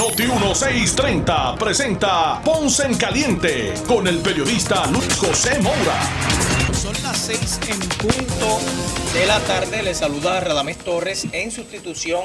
[0.00, 6.00] Noti 1630 presenta Ponce en Caliente con el periodista Luis José Moura.
[6.72, 8.60] Son las 6 en punto
[9.12, 9.82] de la tarde.
[9.82, 12.22] Le saluda Radamés Torres en sustitución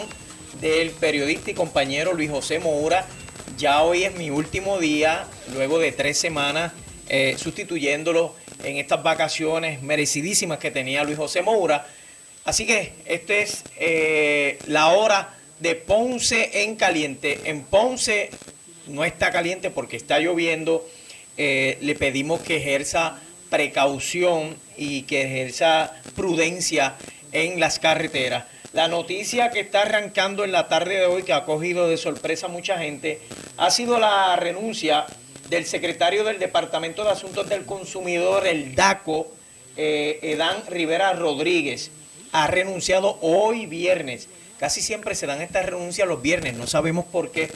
[0.61, 3.05] del periodista y compañero Luis José Moura.
[3.57, 6.71] Ya hoy es mi último día, luego de tres semanas
[7.09, 11.85] eh, sustituyéndolo en estas vacaciones merecidísimas que tenía Luis José Moura.
[12.45, 17.41] Así que esta es eh, la hora de Ponce en caliente.
[17.45, 18.29] En Ponce
[18.87, 20.87] no está caliente porque está lloviendo.
[21.37, 23.19] Eh, le pedimos que ejerza
[23.49, 26.95] precaución y que ejerza prudencia
[27.31, 28.45] en las carreteras.
[28.73, 32.47] La noticia que está arrancando en la tarde de hoy, que ha cogido de sorpresa
[32.47, 33.21] a mucha gente,
[33.57, 35.05] ha sido la renuncia
[35.49, 39.31] del secretario del Departamento de Asuntos del Consumidor, el DACO,
[39.77, 41.91] eh, Edán Rivera Rodríguez.
[42.31, 44.27] Ha renunciado hoy viernes.
[44.59, 47.51] Casi siempre se dan estas renuncias los viernes, no sabemos por qué.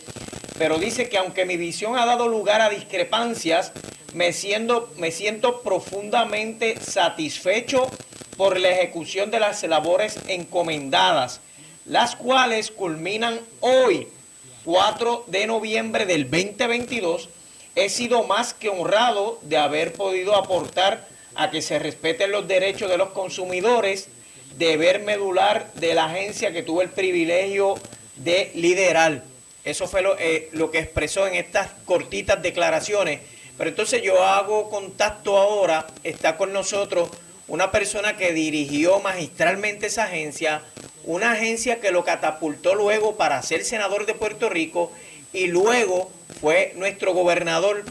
[0.57, 3.71] Pero dice que aunque mi visión ha dado lugar a discrepancias,
[4.13, 7.89] me siento, me siento profundamente satisfecho
[8.35, 11.39] por la ejecución de las labores encomendadas,
[11.85, 14.09] las cuales culminan hoy,
[14.65, 17.29] 4 de noviembre del 2022.
[17.75, 22.89] He sido más que honrado de haber podido aportar a que se respeten los derechos
[22.89, 24.09] de los consumidores,
[24.59, 27.75] deber medular de la agencia que tuve el privilegio
[28.17, 29.23] de liderar.
[29.63, 33.21] Eso fue lo, eh, lo que expresó en estas cortitas declaraciones.
[33.57, 37.09] Pero entonces yo hago contacto ahora, está con nosotros
[37.47, 40.61] una persona que dirigió magistralmente esa agencia,
[41.03, 44.91] una agencia que lo catapultó luego para ser senador de Puerto Rico
[45.33, 46.11] y luego
[46.41, 47.83] fue nuestro gobernador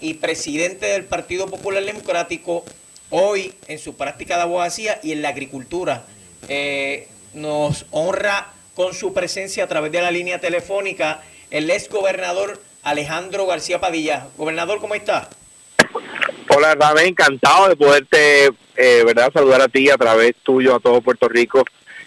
[0.00, 2.64] y presidente del Partido Popular Democrático,
[3.12, 6.04] hoy en su práctica de abogacía y en la agricultura.
[6.48, 12.60] Eh, nos honra con su presencia a través de la línea telefónica el ex gobernador
[12.82, 14.26] Alejandro García Padilla.
[14.36, 15.28] Gobernador, ¿cómo está?
[16.48, 18.46] Hola, Dame, encantado de poderte,
[18.76, 21.64] eh, ¿verdad?, saludar a ti a través tuyo, a todo Puerto Rico.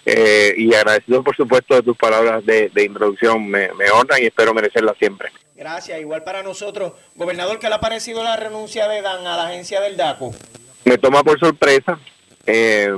[0.07, 3.47] Eh, y agradecido, por supuesto, de tus palabras de, introducción.
[3.47, 5.31] Me, me honran y espero merecerlas siempre.
[5.55, 6.93] Gracias, igual para nosotros.
[7.15, 10.33] Gobernador, ¿qué le ha parecido la renuncia de Dan a la agencia del DACO?
[10.85, 11.99] Me toma por sorpresa.
[12.45, 12.95] Eh,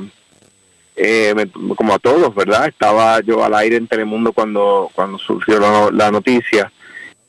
[0.99, 1.35] eh,
[1.75, 2.67] como a todos, ¿verdad?
[2.67, 6.71] Estaba yo al aire en Telemundo cuando, cuando surgió la, noticia,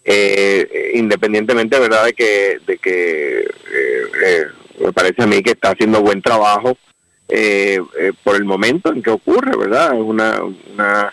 [0.03, 4.45] eh, independientemente, ¿verdad?, de que, de que eh,
[4.81, 6.79] me parece a mí que está haciendo buen trabajo
[8.25, 9.95] por el momento en que ocurre, ¿verdad?
[9.95, 10.41] Es una,
[10.73, 11.13] una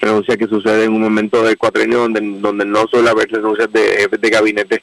[0.00, 3.80] renuncia que sucede en un momento del cuatrenio donde, donde no suele haber renuncias de
[3.96, 4.82] jefes de gabinete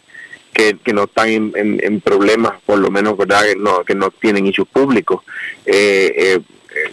[0.53, 4.45] que, no están en, en, problemas, por lo menos, ¿verdad?, que no, que no tienen
[4.45, 5.23] issues públicos.
[5.65, 6.39] Eh,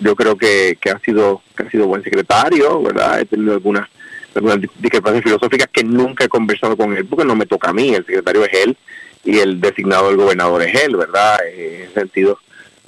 [0.00, 3.20] yo creo que, que ha sido que ha sido buen secretario, ¿verdad?
[3.20, 3.88] He tenido algunas,
[4.34, 7.94] algunas discrepancias filosóficas que nunca he conversado con él porque no me toca a mí,
[7.94, 8.76] el secretario es él
[9.24, 11.38] y el designado del gobernador es él, ¿verdad?
[11.46, 12.38] En ese sentido,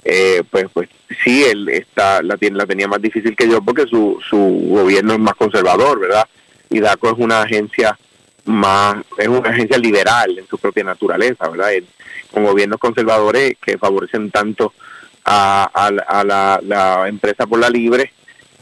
[0.04, 0.88] eh, pues pues
[1.24, 5.14] sí, él está la, tiene, la tenía más difícil que yo porque su, su gobierno
[5.14, 6.28] es más conservador, ¿verdad?
[6.70, 7.98] Y DACO es una agencia
[8.44, 11.70] más, es una agencia liberal en su propia naturaleza, ¿verdad?
[12.30, 14.72] con gobiernos conservadores que favorecen tanto
[15.24, 15.90] a,
[16.62, 18.12] la, empresa por la libre,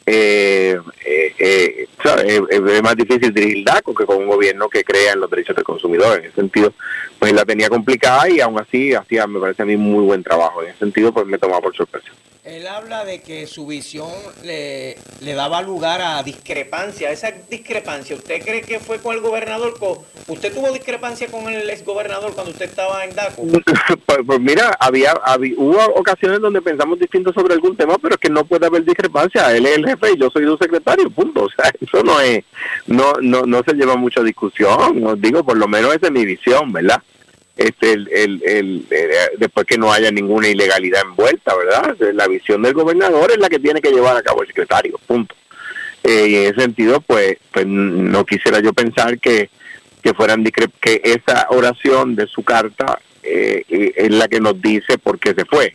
[0.04, 5.20] eh, eh, eh, es más difícil dirigir DACO que con un gobierno que crea en
[5.20, 6.18] los derechos del consumidor.
[6.18, 6.72] En ese sentido,
[7.18, 10.62] pues la tenía complicada y aún así hacía, me parece a mí, muy buen trabajo.
[10.62, 12.10] En ese sentido, pues me tomaba por sorpresa.
[12.46, 14.08] Él habla de que su visión
[14.44, 17.10] le, le daba lugar a discrepancia.
[17.10, 19.74] Esa discrepancia, ¿usted cree que fue con el gobernador?
[20.28, 23.42] ¿Usted tuvo discrepancia con el exgobernador cuando usted estaba en DACO?
[24.06, 25.14] Pues, pues, mira, había,
[25.56, 29.54] hubo ocasiones donde pensamos distinto sobre algún tema, pero es que no puede haber discrepancia.
[29.54, 31.46] Él es el jefe y yo soy su secretario, punto.
[31.56, 32.44] O sea, eso no es,
[32.86, 35.04] no, no, no se lleva mucha discusión.
[35.04, 37.00] Os digo, por lo menos esa es mi visión, ¿verdad?
[37.56, 38.08] Este el,
[38.44, 39.08] el, eh,
[39.38, 41.96] después que no haya ninguna ilegalidad envuelta, ¿verdad?
[42.12, 45.34] La visión del gobernador es la que tiene que llevar a cabo el secretario, punto.
[46.04, 49.50] Eh, y en ese sentido, pues, pues no quisiera yo pensar que,
[50.02, 55.18] que fueran que esa oración de su carta eh, es la que nos dice por
[55.18, 55.74] qué se fue.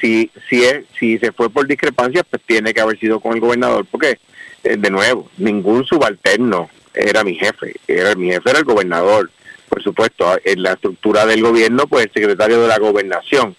[0.00, 3.40] si si es, si se fue por discrepancia, pues tiene que haber sido con el
[3.40, 4.18] gobernador, porque
[4.64, 9.30] de nuevo, ningún subalterno era mi jefe, era mi jefe era el gobernador
[9.68, 13.54] por supuesto, en la estructura del gobierno, pues el secretario de la gobernación,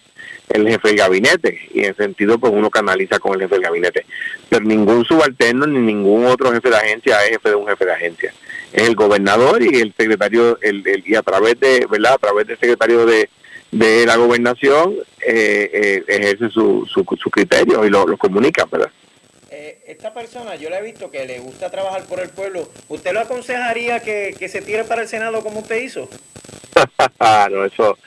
[0.49, 4.05] el jefe del gabinete, y en sentido, pues uno canaliza con el jefe del gabinete.
[4.49, 7.93] Pero ningún subalterno ni ningún otro jefe de agencia es jefe de un jefe de
[7.93, 8.33] agencia.
[8.73, 12.13] Es el gobernador y el secretario, el, y a través de, ¿verdad?
[12.13, 13.29] A través del secretario de,
[13.71, 14.95] de la gobernación,
[15.25, 18.91] eh, eh, ejerce su, su, su criterio y lo, lo comunica, ¿verdad?
[19.85, 22.69] Esta persona, yo le he visto que le gusta trabajar por el pueblo.
[22.87, 26.09] ¿Usted lo aconsejaría que, se tire para el Senado como usted hizo?
[27.51, 27.97] no, eso,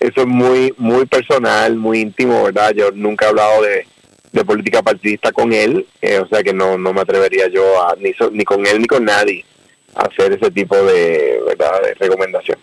[0.00, 2.72] eso es muy, muy personal, muy íntimo, ¿verdad?
[2.74, 3.86] Yo nunca he hablado de,
[4.44, 8.12] política partidista con él, eh, o sea que no, no me atrevería yo a, ni,
[8.32, 9.44] ni con él ni con nadie
[9.94, 11.82] a hacer ese tipo de, ¿verdad?
[11.82, 12.58] de recomendación.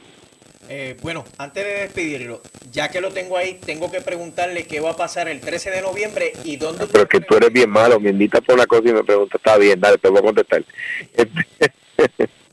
[0.72, 4.92] Eh, bueno, antes de despedirlo, ya que lo tengo ahí, tengo que preguntarle qué va
[4.92, 6.86] a pasar el 13 de noviembre y dónde...
[6.86, 9.58] Pero que tú eres bien malo, me invitas por una cosa y me preguntas, está
[9.58, 10.64] bien, dale, te voy a contestar.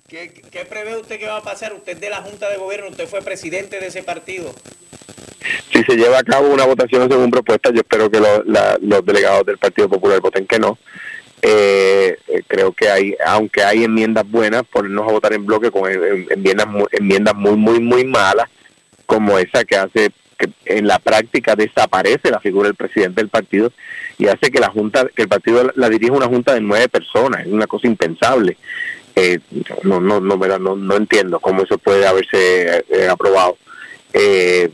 [0.08, 1.74] ¿Qué, prevé usted que va a pasar?
[1.74, 4.54] Usted de la Junta de Gobierno, usted fue presidente de ese partido.
[5.70, 9.58] Si se lleva a cabo una votación según propuesta, yo espero que los delegados del
[9.58, 10.78] Partido Popular voten que no.
[11.42, 15.90] Eh, eh, creo que hay, aunque hay enmiendas buenas, ponernos a votar en bloque con
[15.90, 18.48] enmiendas, enmiendas muy, muy, muy malas,
[19.04, 23.72] como esa que hace que en la práctica desaparece la figura del presidente del partido
[24.18, 27.46] y hace que la junta, que el partido la dirija una junta de nueve personas,
[27.46, 28.56] es una cosa impensable.
[29.14, 29.38] Eh,
[29.82, 33.56] no, no, no, no, no entiendo cómo eso puede haberse eh, aprobado.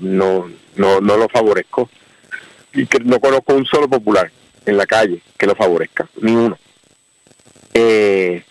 [0.01, 1.89] no, no, no lo favorezco
[2.73, 4.31] y que no conozco un solo popular
[4.67, 6.59] en la calle que lo favorezca, ni uno.
[7.75, 8.45] Eh,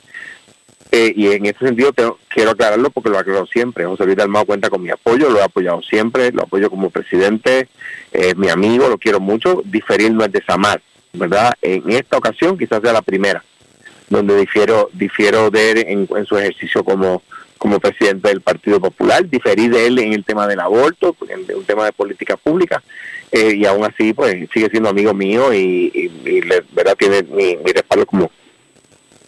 [0.91, 1.93] eh, y en ese sentido
[2.27, 3.85] quiero aclararlo porque lo aclaro siempre.
[3.85, 7.69] José Luis Dalmao cuenta con mi apoyo, lo he apoyado siempre, lo apoyo como presidente,
[8.11, 9.61] es mi amigo, lo quiero mucho.
[9.63, 10.81] Diferir no es desamar,
[11.13, 11.53] ¿verdad?
[11.61, 13.43] En esta ocasión quizás sea la primera
[14.11, 17.23] donde difiero, difiero de él en, su ejercicio como,
[17.61, 21.63] como presidente del Partido Popular, diferí de él en el tema del aborto, en un
[21.63, 22.81] tema de política pública,
[23.31, 26.09] eh, y aún así pues sigue siendo amigo mío y,
[26.71, 28.31] verdad tiene mi, respaldo como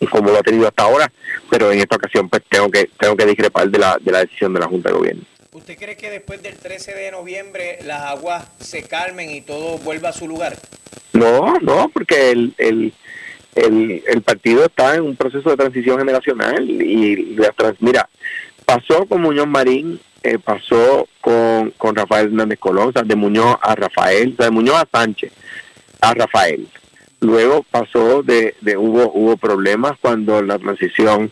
[0.10, 1.10] como lo ha tenido hasta ahora
[1.50, 4.54] pero en esta ocasión pues tengo que tengo que discrepar de la, de la decisión
[4.54, 8.46] de la Junta de Gobierno ¿Usted cree que después del 13 de noviembre las aguas
[8.60, 10.58] se calmen y todo vuelva a su lugar?
[11.14, 12.94] No, no, porque el, el,
[13.56, 18.10] el, el partido está en un proceso de transición generacional y la mira,
[18.66, 23.76] pasó con Muñoz Marín eh, pasó con, con Rafael Hernández Colón, o de Muñoz a
[23.76, 25.34] Rafael, o de Muñoz a Sánchez,
[26.00, 26.66] a Rafael.
[27.20, 31.30] Luego pasó de, de hubo, hubo problemas cuando la transición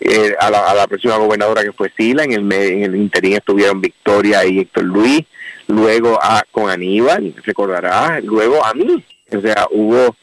[0.00, 3.34] eh, a, la, a la próxima gobernadora que fue Sila, en el, en el interín
[3.34, 5.24] estuvieron Victoria y Héctor Luis,
[5.66, 9.02] luego a, con Aníbal, recordará, luego a mí.
[9.32, 10.14] O sea, hubo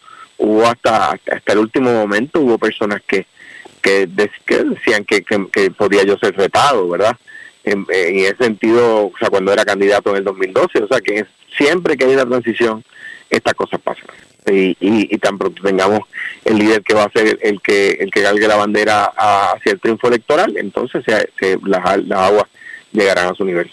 [0.42, 3.26] hubo hasta, hasta el último momento, hubo personas que,
[3.82, 7.16] que, decían que, que podía yo ser retado, ¿verdad?
[7.64, 11.98] en, ese sentido, o sea, cuando era candidato en el 2012, o sea, que siempre
[11.98, 12.84] que hay una transición,
[13.30, 14.08] estas cosas pasan.
[14.48, 16.00] Y, y, tan pronto tengamos
[16.46, 19.80] el líder que va a ser el que el que galgue la bandera hacia el
[19.80, 22.46] triunfo electoral, entonces se, las, las, aguas
[22.92, 23.72] llegarán a su nivel.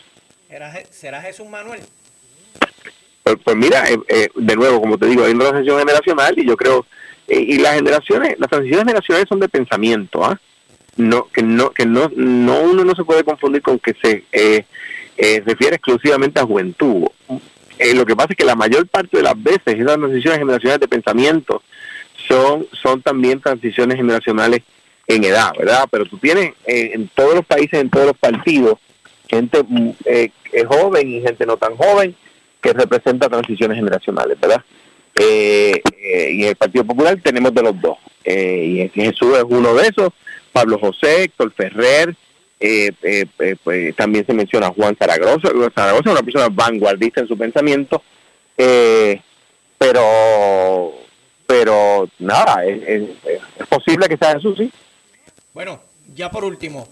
[0.91, 1.81] ¿Será Jesús Manuel?
[3.29, 6.47] Pues, pues mira, eh, eh, de nuevo, como te digo, hay una transición generacional y
[6.47, 6.87] yo creo,
[7.27, 10.41] eh, y las generaciones, las transiciones generacionales son de pensamiento, ¿ah?
[10.97, 14.65] no que no que no no uno no se puede confundir con que se eh,
[15.47, 17.07] refiere exclusivamente a juventud
[17.95, 20.89] lo que pasa es que la mayor parte de las veces esas transiciones generacionales de
[20.89, 21.63] pensamiento
[22.27, 24.63] son son también transiciones generacionales
[25.07, 28.81] en edad verdad pero tú tienes en todos los países en todos los partidos
[29.29, 29.91] gente mm,
[30.67, 32.17] joven y gente no tan joven
[32.61, 34.63] que representa transiciones generacionales verdad
[35.15, 40.13] y en el Partido Popular tenemos de los dos y Jesús es uno de esos
[40.53, 42.17] Pablo José, Héctor Ferrer,
[42.59, 47.29] eh, eh, eh, pues, también se menciona Juan Zaragoza, Zaragoza es una persona vanguardista en
[47.29, 48.03] su pensamiento,
[49.79, 50.95] pero
[51.47, 53.09] pero nada, es,
[53.69, 54.71] posible que sea eso, sí.
[55.55, 55.81] Bueno,
[56.15, 56.89] ya por último,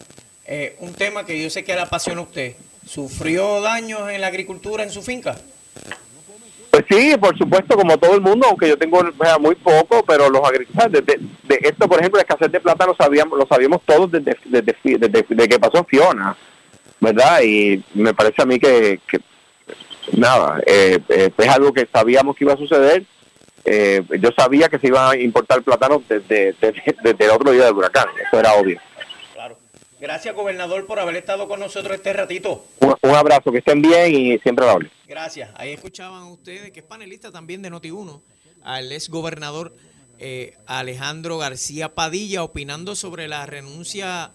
[0.79, 2.55] un tema que yo sé que le apasiona usted,
[2.87, 5.37] ¿sufrió daños en la agricultura en su finca?
[6.77, 9.01] Pues sí, por supuesto, como todo el mundo, aunque yo tengo
[9.41, 13.39] muy poco, pero los agricultores, de, esto, por ejemplo, la escasez de plata lo sabíamos,
[13.39, 16.37] lo sabíamos todos desde, desde, que pasó Fiona,
[17.01, 17.41] ¿verdad?
[17.43, 19.01] Y me parece a mí que,
[20.13, 23.05] nada, eh, eh, es algo que sabíamos que iba a suceder.
[23.65, 27.75] Eh, yo sabía que se iba a importar plátano desde, desde el otro día del
[27.75, 28.79] huracán, eso era obvio.
[29.99, 32.67] Gracias, gobernador, por haber estado con nosotros este ratito.
[32.81, 34.91] Un, abrazo, que estén bien y siempre hable.
[35.09, 35.51] Gracias.
[35.55, 38.21] Ahí escuchaban ustedes, que es panelista también de Noti1,
[38.63, 39.75] al ex gobernador
[40.19, 44.33] eh, Alejandro García Padilla opinando sobre la renuncia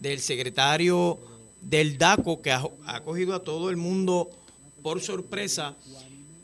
[0.00, 1.18] del secretario
[1.60, 2.62] del DACO que ha,
[3.04, 4.30] cogido a todo el mundo
[4.82, 5.76] por sorpresa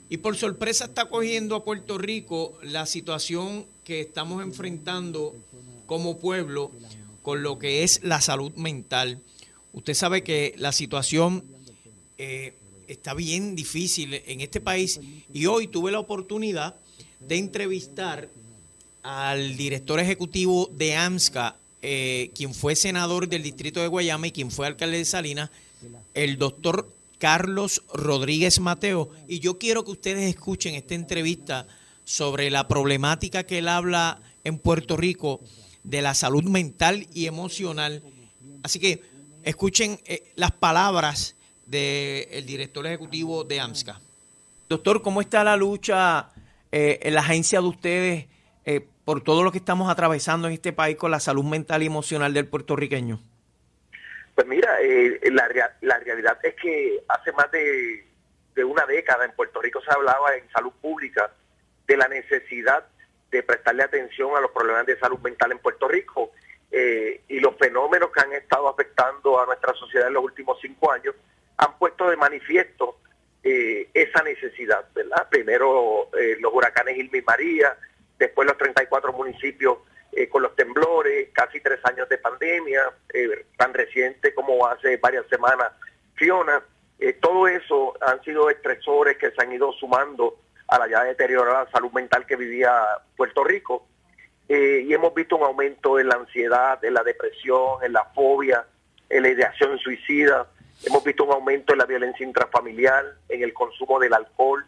[0.09, 5.35] y por sorpresa está cogiendo a Puerto Rico la situación que estamos enfrentando
[5.87, 6.71] como pueblo
[7.25, 9.19] con lo que es la salud mental.
[9.73, 11.43] Usted sabe que la situación
[12.19, 12.52] eh,
[12.87, 15.00] está bien difícil en este país
[15.33, 16.76] y hoy tuve la oportunidad
[17.21, 18.28] de entrevistar
[19.02, 24.50] al director ejecutivo de AMSCA, eh, quien fue senador del distrito de Guayama y quien
[24.50, 25.49] fue alcalde de Salinas,
[26.12, 29.09] el doctor Carlos Rodríguez Mateo.
[29.28, 31.66] Y yo quiero que ustedes escuchen esta entrevista
[32.04, 35.40] sobre la problemática que él habla en Puerto Rico
[35.85, 38.03] de la salud mental y emocional.
[38.62, 39.03] Así que
[39.45, 41.37] escuchen eh, las palabras
[41.67, 44.00] del director ejecutivo de AMSCA.
[44.69, 46.31] Doctor, ¿cómo está la lucha
[46.73, 48.26] eh, en la agencia de ustedes
[48.64, 51.87] eh, por todo lo que estamos atravesando en este país con la salud mental y
[51.87, 53.21] emocional del puertorriqueño?
[54.35, 55.49] Pues mira, eh, la,
[55.83, 60.50] la realidad es que hace más de, una década en Puerto Rico se hablaba en
[60.50, 61.31] salud pública
[61.87, 62.85] de la necesidad
[63.35, 66.33] de prestarle atención a los problemas de salud mental en Puerto Rico
[67.29, 71.14] y los fenómenos que han estado afectando a nuestra sociedad en los últimos cinco años
[71.57, 72.99] han puesto de manifiesto
[73.43, 75.29] eh, esa necesidad, ¿verdad?
[75.29, 77.76] Primero eh, los huracanes Irma y María,
[78.19, 79.79] después los 34 municipios
[80.12, 82.83] eh, con los temblores, casi tres años de pandemia,
[83.59, 85.73] tan reciente como hace varias semanas
[86.14, 86.62] Fiona.
[87.21, 91.92] todo eso han sido estresores que se han ido sumando a la ya deteriorada salud
[91.92, 92.73] mental que vivía
[93.16, 93.87] Puerto Rico.
[94.49, 98.66] y hemos visto un aumento en la ansiedad, en la depresión, en la fobia,
[99.09, 100.47] en la ideación suicida,
[100.87, 104.66] Hemos visto un aumento en la violencia intrafamiliar, en el consumo del alcohol,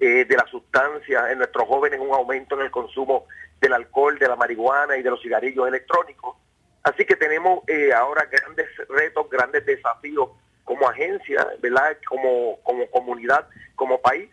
[0.00, 3.26] eh, de la sustancia, en nuestros jóvenes un aumento en el consumo
[3.60, 6.36] del alcohol, de la marihuana y de los cigarrillos electrónicos.
[6.82, 10.30] Así que tenemos eh, ahora grandes retos, grandes desafíos
[10.64, 11.96] como agencia, ¿verdad?
[12.08, 13.46] Como, como comunidad,
[13.76, 14.28] como país.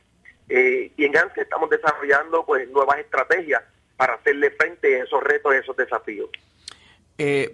[0.50, 3.62] Eh, y en GANSE estamos desarrollando pues nuevas estrategias
[3.96, 6.30] para hacerle frente a esos retos, a esos desafíos.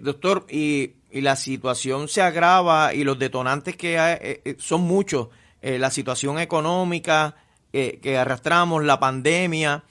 [0.00, 4.82] doctor, y y la situación se agrava y los detonantes que hay, eh, eh, son
[4.82, 5.28] muchos,
[5.62, 7.34] eh, la situación económica
[7.72, 9.84] que arrastramos, la pandemia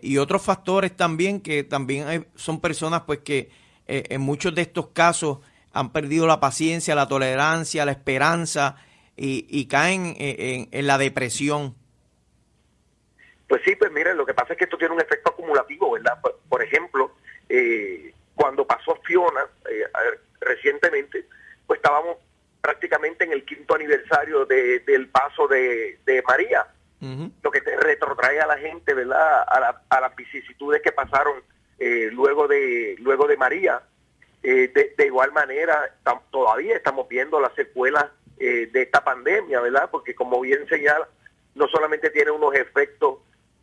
[0.00, 3.50] y otros factores también que también son personas pues que
[3.88, 5.38] en muchos de estos casos
[5.72, 8.76] han perdido la paciencia, la tolerancia, la esperanza
[9.16, 11.74] y, caen en, la depresión.
[13.48, 16.18] Pues sí, pues miren, lo que pasa es que esto tiene un efecto acumulativo, ¿verdad?
[16.48, 17.12] Por, ejemplo,
[18.34, 19.46] cuando pasó Fiona,
[20.40, 21.26] recientemente,
[21.66, 22.16] pues estábamos
[22.66, 26.66] prácticamente en el quinto aniversario del paso de, María,
[27.42, 29.44] lo que te retrotrae a la gente, ¿verdad?
[29.46, 31.44] A, las vicisitudes que pasaron
[31.78, 33.82] eh, luego de luego de María.
[34.42, 35.94] Eh, de, igual manera,
[36.32, 38.06] todavía estamos viendo las secuelas
[38.38, 39.88] eh, de esta pandemia, ¿verdad?
[39.88, 41.08] Porque como bien señala,
[41.54, 43.18] no solamente tiene unos efectos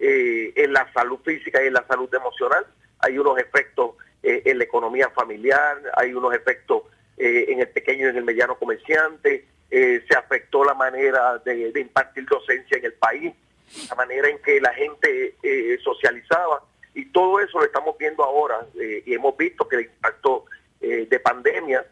[0.05, 2.65] en la salud física y en la salud emocional,
[2.99, 3.91] hay unos efectos
[4.23, 6.83] eh, en la economía familiar, hay unos efectos
[7.17, 11.73] eh, en el pequeño y en el mediano comerciante, eh, se afectó la manera de,
[11.75, 13.33] impartir docencia en el país,
[13.89, 15.35] la manera en que la gente
[15.83, 20.45] socializaba, y todo eso lo estamos viendo ahora, y hemos visto que el impacto
[20.79, 21.83] de pandemia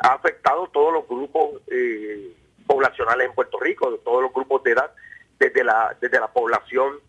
[0.00, 1.60] ha afectado todos los grupos
[2.66, 4.90] poblacionales en Puerto Rico, todos los grupos de edad,
[5.38, 7.00] desde la, desde la población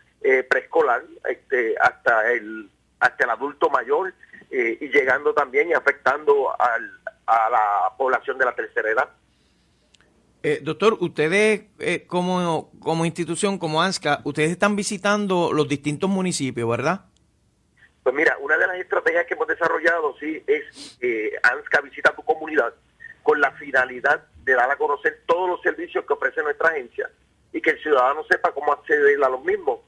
[0.50, 2.70] preescolar este, hasta el
[3.02, 4.14] hasta el adulto mayor
[4.50, 9.10] eh, y llegando también y afectando al, a la población de la tercera edad.
[10.44, 16.68] Eh, doctor, ustedes eh, como, como institución, como ANSCA, ustedes están visitando los distintos municipios,
[16.70, 17.06] ¿verdad?
[18.04, 22.24] Pues mira, una de las estrategias que hemos desarrollado, sí, es eh, ANSCA visita tu
[22.24, 22.74] comunidad
[23.22, 27.10] con la finalidad de dar a conocer todos los servicios que ofrece nuestra agencia
[27.54, 29.82] y que el ciudadano sepa cómo acceder a los mismos,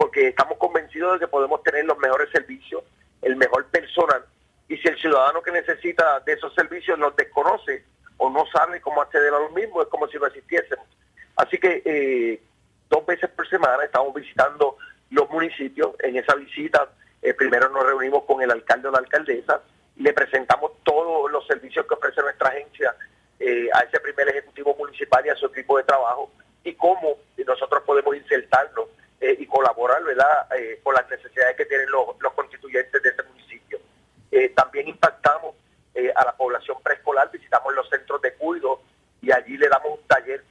[0.00, 2.82] porque estamos convencidos de que podemos tener los mejores servicios
[3.20, 4.24] el mejor personal
[4.66, 7.84] y si el ciudadano que necesita de esos servicios nos desconoce
[8.16, 10.86] o no sabe cómo acceder a los mismos, es como si no existiésemos.
[11.36, 12.42] Así que eh,
[12.88, 14.78] dos veces por semana estamos visitando
[15.10, 15.90] los municipios.
[15.98, 16.88] En esa visita
[17.20, 19.60] eh, primero nos reunimos con el alcalde o la alcaldesa
[19.96, 22.96] y le presentamos todos los servicios que ofrece nuestra agencia
[23.38, 26.30] eh, a ese primer ejecutivo municipal y a su equipo de trabajo
[26.64, 28.86] y cómo nosotros podemos insertarnos
[29.22, 30.46] eh, y colaborar ¿verdad?
[30.56, 33.78] Eh, con las necesidades que tienen los, constituyentes de ese municipio.
[34.30, 35.56] Eh, también impactamos
[36.14, 38.80] a la población preescolar, visitamos los centros de cuidado
[39.20, 40.42] y allí le damos un taller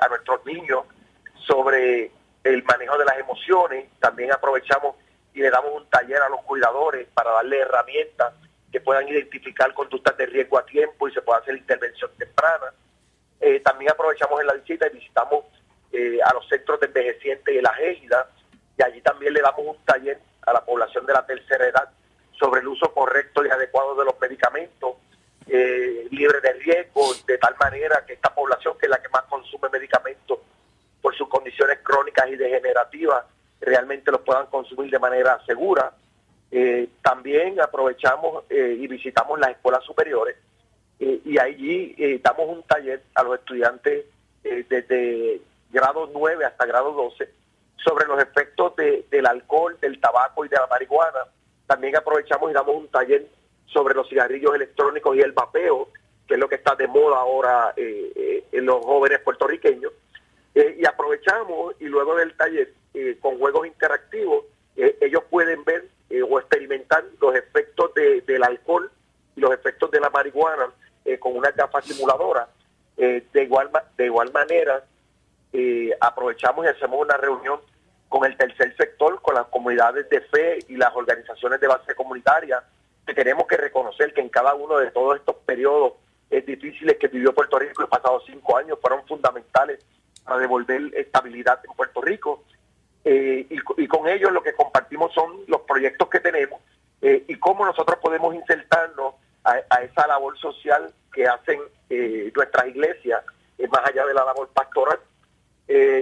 [0.00, 0.84] a nuestros niños
[1.44, 2.12] sobre
[2.44, 3.88] el manejo de las emociones.
[3.98, 4.94] También aprovechamos
[5.34, 8.34] y le damos un taller a los cuidadores para darle herramientas
[8.70, 12.72] que puedan identificar conductas de riesgo a tiempo y se pueda hacer intervención temprana.
[13.64, 15.46] También aprovechamos en la visita y visitamos
[15.92, 18.26] eh, a los centros de envejecientes y la égida,
[18.78, 21.90] y allí también le damos un taller a la población de la tercera edad
[22.32, 24.96] sobre el uso correcto y adecuado de los medicamentos,
[25.46, 29.24] eh, libre de riesgo, de tal manera que esta población, que es la que más
[29.24, 30.38] consume medicamentos
[31.02, 33.26] por sus condiciones crónicas y degenerativas,
[33.60, 35.92] realmente los puedan consumir de manera segura.
[36.50, 40.36] Eh, también aprovechamos eh, y visitamos las escuelas superiores
[40.98, 44.04] y allí damos un taller a los estudiantes
[44.42, 45.40] desde
[45.72, 47.28] grado 9 hasta grado 12
[47.76, 51.20] sobre los efectos del alcohol, del tabaco y de la marihuana.
[51.66, 53.26] También aprovechamos y damos un taller
[53.66, 55.88] sobre los cigarrillos electrónicos y el vapeo,
[56.28, 59.92] que es lo que está de moda ahora en los jóvenes puertorriqueños.
[60.54, 62.72] y aprovechamos y luego del taller,
[63.20, 64.44] con juegos interactivos,
[64.76, 68.90] ellos pueden ver eh, o experimentar los efectos del alcohol
[69.34, 70.66] y los efectos de la marihuana
[71.06, 72.48] eh, con una capa simuladora.
[72.98, 74.84] Eh, de, igual, de igual manera,
[76.00, 77.60] aprovechamos y hacemos una reunión
[78.08, 82.62] con el tercer sector, con las comunidades de fe y las organizaciones de base comunitaria,
[83.06, 85.94] que tenemos que reconocer que en cada uno de todos estos periodos
[86.30, 89.84] difíciles que vivió Puerto Rico los pasados cinco años fueron fundamentales
[90.24, 92.44] para devolver estabilidad en Puerto Rico
[93.04, 96.60] eh, y, con ellos lo que compartimos son los proyectos que tenemos
[97.00, 103.24] eh, y cómo nosotros podemos insertarnos a, esa labor social que hacen eh, nuestras iglesias,
[103.70, 105.00] más allá de la labor pastoral.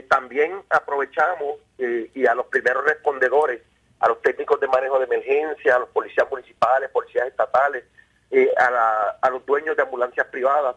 [0.08, 3.62] También aprovechamos y a los primeros respondedores,
[4.00, 7.84] a los técnicos de manejo de emergencia, a los policías municipales, policías estatales,
[8.58, 10.76] a, a, los dueños de ambulancias privadas,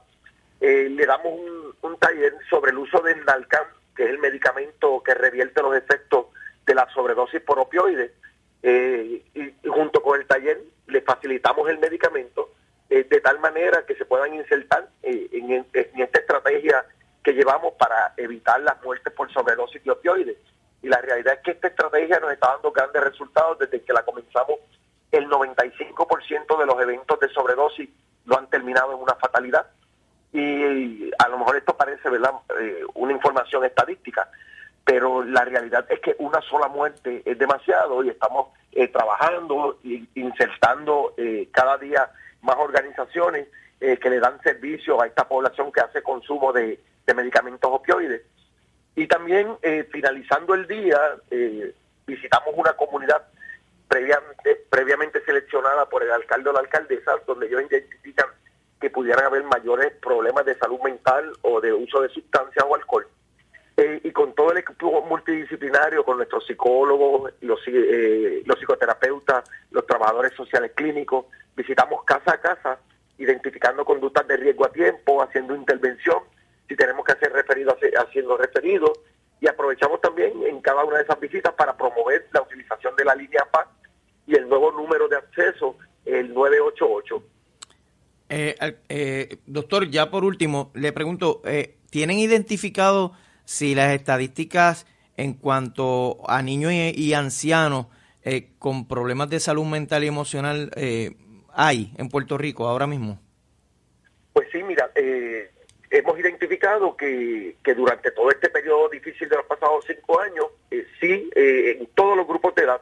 [0.59, 1.33] le damos
[1.81, 6.27] un, taller sobre el uso del Nalcan que es el medicamento que revierte los efectos
[6.65, 8.11] de la sobredosis por opioides.
[8.61, 12.51] Eh, y, junto con el taller le facilitamos el medicamento
[12.89, 16.85] eh, de tal manera que se puedan insertar eh, en, esta estrategia
[17.23, 20.37] que llevamos para evitar las muertes por sobredosis de opioides.
[20.81, 24.03] Y la realidad es que esta estrategia nos está dando grandes resultados desde que la
[24.03, 24.59] comenzamos.
[25.11, 27.89] El 95% de los eventos de sobredosis
[28.25, 29.65] lo han terminado en una fatalidad
[30.33, 32.31] y a lo mejor esto parece ¿verdad?
[32.59, 34.27] Eh, una información estadística,
[34.83, 40.03] pero la realidad es que una sola muerte es demasiado y estamos eh, trabajando e
[40.15, 42.09] insertando eh, cada día
[42.41, 43.47] más organizaciones
[43.79, 46.79] que le dan servicio a esta población que hace consumo de,
[47.13, 48.21] medicamentos opioides.
[48.95, 49.57] Y también
[49.91, 50.99] finalizando el día,
[52.05, 53.23] visitamos una comunidad
[53.87, 58.27] previamente, previamente seleccionada por el alcalde o la alcaldesa, donde ellos identifican
[58.79, 63.07] que pudieran haber mayores problemas de salud mental o de uso de sustancias o alcohol.
[63.77, 69.87] Eh, y con todo el equipo multidisciplinario, con nuestros psicólogos, los, eh, los psicoterapeutas, los
[69.87, 72.79] trabajadores sociales clínicos, visitamos casa a casa,
[73.17, 76.19] identificando conductas de riesgo a tiempo, haciendo intervención,
[76.67, 78.93] si tenemos que hacer referido, haciendo referido,
[79.39, 83.15] y aprovechamos también en cada una de esas visitas para promover la utilización de la
[83.15, 83.67] línea PAC
[84.25, 87.23] y el nuevo número de acceso, el 988
[88.35, 88.55] eh,
[88.89, 93.13] eh, doctor, ya por último, le pregunto, eh, ¿tienen identificado
[93.45, 97.87] si las estadísticas en cuanto a niños y, ancianos
[98.23, 100.71] eh, con problemas de salud mental y emocional
[101.53, 103.19] hay en Puerto Rico ahora mismo?
[104.33, 104.89] Pues sí, mira,
[105.97, 110.47] hemos identificado que, durante todo este periodo difícil de los pasados cinco años,
[110.99, 112.81] sí, en todos los grupos de edad,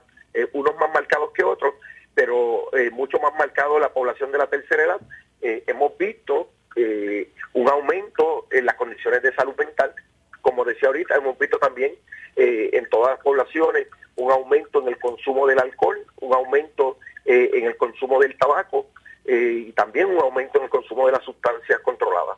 [0.54, 1.74] unos más marcados que otros,
[2.14, 5.02] pero mucho más marcado la población de la tercera edad,
[5.42, 9.94] eh, hemos visto eh, un aumento en las condiciones de salud mental.
[10.42, 11.94] Como decía ahorita, hemos visto también
[12.36, 17.66] eh, en todas las poblaciones un aumento en el consumo del alcohol, un aumento en
[17.66, 18.88] el consumo del tabaco
[19.26, 22.38] y también un aumento en el consumo de las sustancias controladas.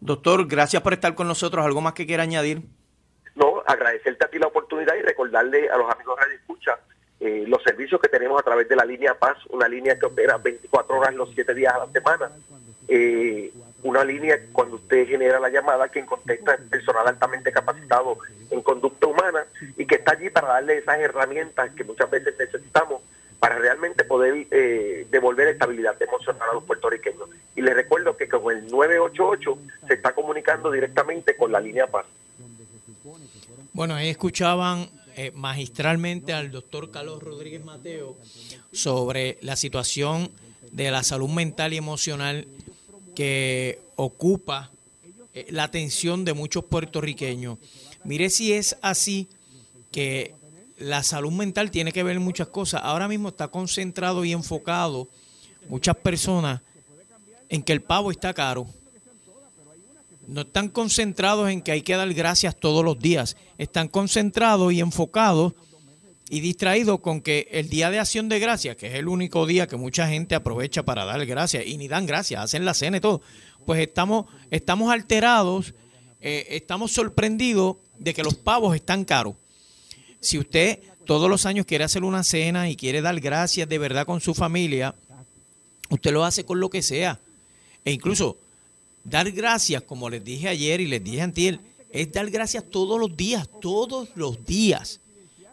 [0.00, 1.64] Doctor, gracias por estar con nosotros.
[1.64, 2.62] ¿Algo más que quiera añadir?
[3.34, 6.78] No, agradecerte a ti la oportunidad y recordarle a los amigos de Escucha
[7.20, 10.38] eh, los servicios que tenemos a través de la línea Paz, una línea que opera
[10.38, 12.30] 24 horas los 7 días a la semana.
[12.86, 18.18] Eh, una línea cuando usted genera la llamada, quien contesta es personal altamente capacitado
[18.50, 23.02] en conducta humana y que está allí para darle esas herramientas que muchas veces necesitamos
[23.38, 27.28] para realmente poder eh, devolver estabilidad emocional a los puertorriqueños.
[27.58, 32.06] Y le recuerdo que con el 988 se está comunicando directamente con la línea Paz.
[33.72, 38.16] Bueno, ahí escuchaban eh, magistralmente al doctor Carlos Rodríguez Mateo
[38.70, 40.30] sobre la situación
[40.70, 42.46] de la salud mental y emocional
[43.16, 44.70] que ocupa
[45.34, 47.58] eh, la atención de muchos puertorriqueños.
[48.04, 49.28] Mire si es así
[49.90, 50.36] que
[50.76, 52.82] la salud mental tiene que ver muchas cosas.
[52.84, 55.08] Ahora mismo está concentrado y enfocado
[55.68, 56.60] muchas personas
[57.48, 58.66] en que el pavo está caro.
[60.26, 64.80] no están concentrados en que hay que dar gracias todos los días, están concentrados y
[64.80, 65.54] enfocados
[66.30, 69.66] y distraídos con que el día de acción de gracias, que es el único día
[69.66, 73.00] que mucha gente aprovecha para dar gracias y ni dan gracias, hacen la cena y
[73.00, 73.22] todo,
[73.64, 75.74] pues estamos, estamos alterados,
[76.20, 79.34] eh, estamos sorprendidos de que los pavos están caros.
[80.20, 84.04] Si usted todos los años quiere hacer una cena y quiere dar gracias de verdad
[84.04, 84.94] con su familia,
[85.88, 87.18] usted lo hace con lo que sea.
[87.88, 88.36] E incluso
[89.08, 93.16] Dar gracias, como les dije ayer y les dije antier, es dar gracias todos los
[93.16, 95.00] días, todos los días.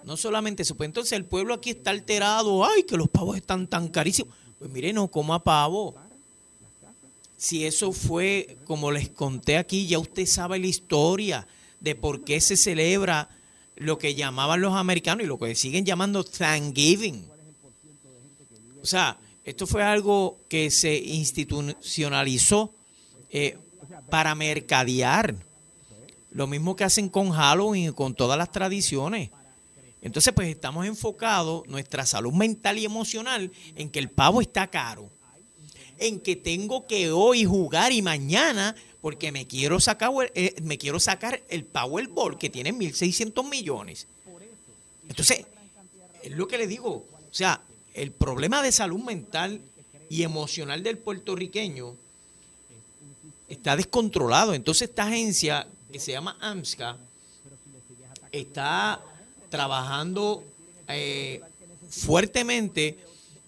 [0.04, 0.76] No solamente eso.
[0.76, 2.65] Pues entonces el pueblo aquí está alterado.
[2.65, 4.34] Ay, que los pavos están tan carísimos.
[4.60, 5.95] Pues mire, no coma pavo.
[7.38, 11.48] Si eso fue, como les conté aquí, ya usted sabe la historia
[11.80, 13.30] de por qué se celebra
[13.78, 17.26] lo que llamaban los americanos y lo que siguen llamando Thanksgiving.
[18.82, 22.73] O sea, esto fue algo que se institucionalizó
[23.29, 23.60] eh,
[24.10, 25.36] para mercadear.
[26.31, 29.29] Lo mismo que hacen con Halloween y con todas las tradiciones.
[30.01, 35.12] Entonces, pues estamos enfocados, nuestra salud mental y emocional, en que el pavo está caro.
[35.99, 40.99] En que tengo que hoy jugar y mañana, porque me quiero sacar, eh, me quiero
[40.99, 44.08] sacar el Powerball, que tiene 1.600 millones.
[45.08, 45.45] Entonces,
[46.23, 46.89] es lo que le digo.
[46.91, 47.62] O sea,
[47.95, 49.62] el problema de salud mental
[50.10, 51.95] y emocional del puertorriqueño
[53.47, 54.53] está descontrolado.
[54.53, 56.97] Entonces esta agencia que se llama AMSCA
[58.31, 59.01] está
[59.49, 60.43] trabajando
[60.89, 61.41] eh,
[61.89, 62.97] fuertemente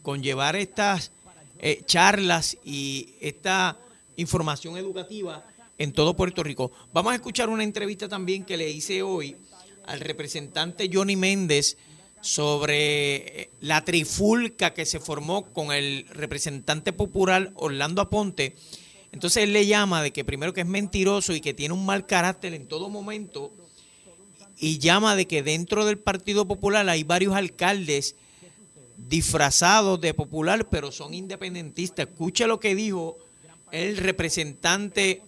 [0.01, 1.12] con llevar estas
[1.60, 3.77] eh, charlas y esta
[4.15, 5.45] información educativa
[5.77, 6.71] en todo Puerto Rico.
[6.93, 9.36] Vamos a escuchar una entrevista también que le hice hoy
[9.86, 11.77] al representante Johnny Méndez
[12.21, 18.56] sobre eh, la trifulca que se formó con el representante popular Orlando Aponte
[19.12, 22.06] entonces él le llama de que primero que es mentiroso y que tiene un mal
[22.06, 23.53] carácter en todo momento
[24.58, 28.15] y llama de que dentro del Partido Popular hay varios alcaldes
[28.97, 32.08] disfrazados de popular, pero son independentistas.
[32.08, 33.17] Escucha lo que dijo
[33.71, 35.21] el representante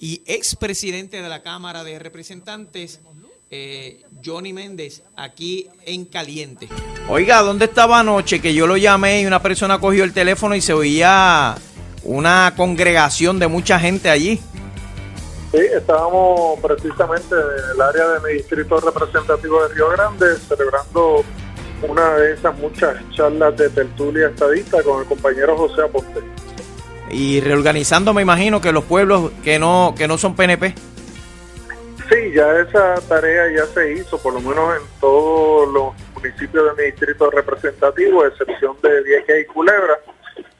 [0.00, 3.00] y expresidente de la Cámara de Representantes,
[3.50, 6.68] eh, Johnny Méndez, aquí en Caliente.
[7.08, 10.60] Oiga, ¿dónde estaba anoche que yo lo llamé y una persona cogió el teléfono y
[10.60, 11.56] se oía
[12.04, 14.40] una congregación de mucha gente allí.
[15.52, 21.24] Sí, estábamos precisamente en el área de mi distrito representativo de Río Grande celebrando
[21.88, 26.20] una de esas muchas charlas de tertulia estadista con el compañero José Aponte.
[27.10, 30.74] Y reorganizando, me imagino, que los pueblos que no, que no son PNP.
[32.08, 36.82] Sí, ya esa tarea ya se hizo, por lo menos en todos los municipios de
[36.82, 39.98] mi distrito representativo, excepción de Vieques y Culebra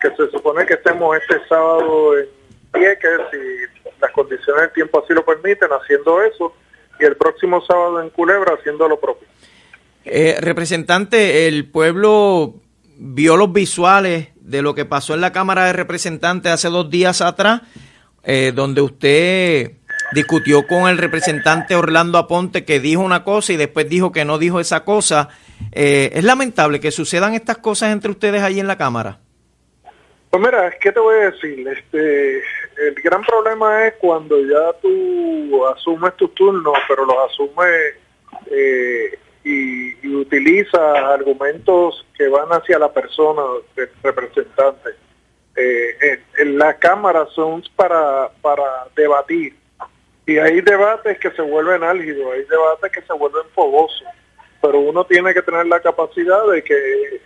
[0.04, 2.26] que se supone que estemos este sábado en
[2.74, 6.54] Vieques, si las condiciones del tiempo así lo permiten, haciendo eso,
[7.00, 9.26] y el próximo sábado en Culebra haciendo lo propio.
[10.04, 12.56] Eh, representante, el pueblo
[12.96, 17.22] vio los visuales de lo que pasó en la Cámara de Representantes hace dos días
[17.22, 17.62] atrás,
[18.24, 19.72] eh, donde usted
[20.14, 24.38] discutió con el representante Orlando Aponte que dijo una cosa y después dijo que no
[24.38, 25.28] dijo esa cosa.
[25.72, 29.18] Eh, es lamentable que sucedan estas cosas entre ustedes ahí en la Cámara.
[30.30, 31.68] Pues mira, ¿qué te voy a decir?
[31.68, 37.94] Este, el gran problema es cuando ya tú asumes tus turnos, pero los asumes
[38.50, 43.42] eh, y, utilizas argumentos que van hacia la persona
[44.02, 44.90] representante.
[45.54, 49.54] Eh, en, la Cámara son para, para debatir.
[50.26, 54.06] Y hay debates que se vuelven álgidos, hay debates que se vuelven fogosos.
[54.62, 57.20] Pero uno tiene que tener la capacidad de que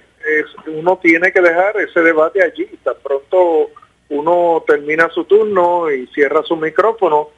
[0.66, 2.66] uno tiene que dejar ese debate allí.
[2.82, 3.70] Tan pronto
[4.08, 7.30] uno termina su turno y cierra su micrófono,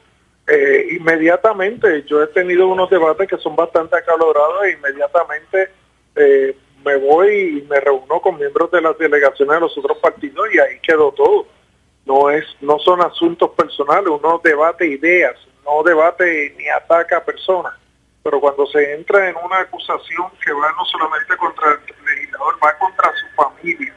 [0.47, 5.69] eh, inmediatamente yo he tenido unos debates que son bastante acalorados e inmediatamente
[6.15, 10.47] eh, me voy y me reúno con miembros de las delegaciones de los otros partidos
[10.53, 11.45] y ahí quedó todo.
[12.05, 17.73] No es, no son asuntos personales, uno debate ideas, no debate ni ataca a personas
[18.23, 22.77] pero cuando se entra en una acusación que va no solamente contra el legislador, va
[22.77, 23.93] contra su familia,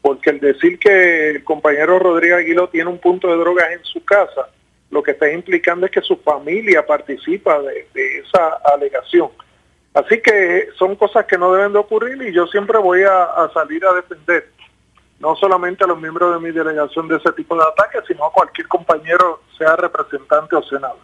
[0.00, 4.04] porque el decir que el compañero Rodríguez Aguilo tiene un punto de drogas en su
[4.04, 4.48] casa,
[4.90, 9.30] lo que está implicando es que su familia participa de, esa alegación.
[9.92, 13.84] Así que son cosas que no deben de ocurrir y yo siempre voy a salir
[13.84, 14.53] a defender
[15.24, 18.30] no solamente a los miembros de mi delegación de ese tipo de ataques, sino a
[18.30, 20.98] cualquier compañero, sea representante o senador.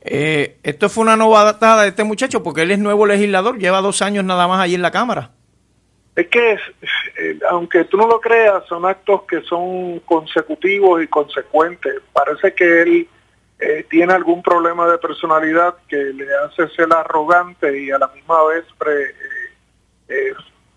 [0.00, 4.00] Eh, esto fue una novatada de este muchacho porque él es nuevo legislador, lleva dos
[4.00, 5.32] años nada más ahí en la Cámara.
[6.16, 6.54] Es que,
[7.18, 11.96] eh, aunque tú no lo creas, son actos que son consecutivos y consecuentes.
[12.14, 13.08] Parece que él
[13.58, 18.42] eh, tiene algún problema de personalidad que le hace ser arrogante y a la misma
[18.44, 19.14] vez eh,
[20.08, 20.32] eh,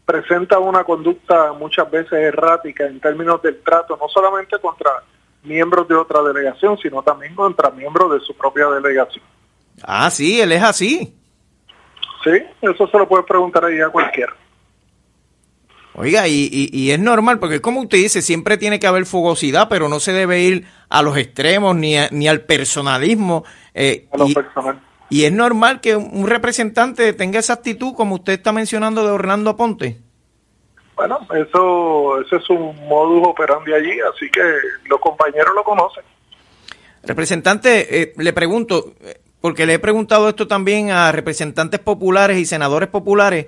[0.05, 4.91] presenta una conducta muchas veces errática en términos del trato, no solamente contra
[5.43, 9.23] miembros de otra delegación, sino también contra miembros de su propia delegación.
[9.83, 11.15] Ah, sí, él es así.
[12.23, 14.33] Sí, eso se lo puede preguntar ahí a cualquiera.
[15.95, 19.89] Oiga, y, y, es normal, porque como usted dice, siempre tiene que haber fogosidad, pero
[19.89, 23.43] no se debe ir a los extremos ni, ni al personalismo.
[23.75, 24.81] Eh, a y, personal.
[25.09, 29.51] Y es normal que un representante tenga esa actitud, como usted está mencionando de Orlando
[29.51, 29.97] Aponte.
[30.95, 34.41] Bueno, eso, ese es un modus operandi allí, así que
[34.85, 36.03] los compañeros lo conocen.
[37.03, 38.93] Representante, eh, le pregunto,
[39.41, 43.47] porque le he preguntado esto también a representantes populares y senadores populares,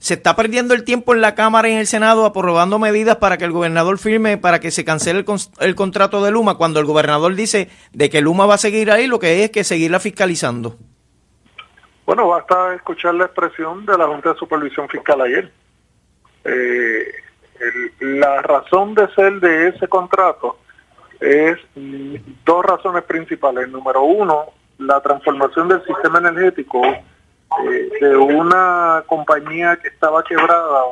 [0.00, 3.36] se está perdiendo el tiempo en la Cámara y en el Senado aprobando medidas para
[3.36, 5.24] que el gobernador firme para que se cancele
[5.60, 9.06] el, contrato de Luma, cuando el gobernador dice de que Luma va a seguir ahí,
[9.06, 10.78] lo que es que seguirla fiscalizando.
[12.10, 15.52] Bueno, basta escuchar la expresión de la Junta de Supervisión Fiscal ayer.
[16.42, 17.04] Eh,
[18.00, 20.58] la razón de ser de ese contrato
[21.20, 21.56] es
[22.44, 23.68] dos razones principales.
[23.68, 24.46] Número uno,
[24.78, 30.82] la transformación del sistema energético eh, de una compañía que estaba quebrada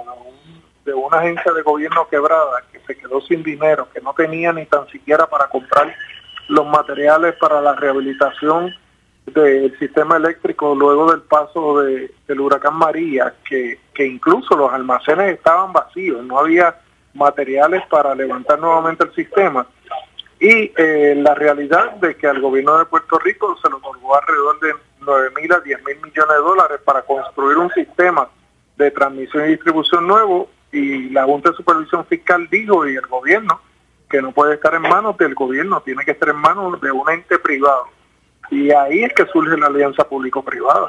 [0.85, 4.67] de una agencia de gobierno quebrada que se quedó sin dinero, que no tenía ni
[4.67, 5.93] tan siquiera para comprar
[6.47, 8.73] los materiales para la rehabilitación
[9.35, 15.35] del sistema eléctrico luego del paso de, del huracán María, que, que incluso los almacenes
[15.35, 16.77] estaban vacíos, no había
[17.15, 19.67] materiales para levantar nuevamente el sistema.
[20.41, 24.61] Y eh, la realidad de que al gobierno de Puerto Rico se le otorgó alrededor
[24.61, 28.29] de 9 mil a 10 mil millones de dólares para construir un sistema
[28.77, 33.61] de transmisión y distribución nuevo y la Junta de Supervisión Fiscal dijo y el gobierno
[34.09, 37.11] que no puede estar en manos del gobierno, tiene que estar en manos de un
[37.11, 37.87] ente privado.
[38.51, 40.89] Y ahí es que surge la alianza público-privada.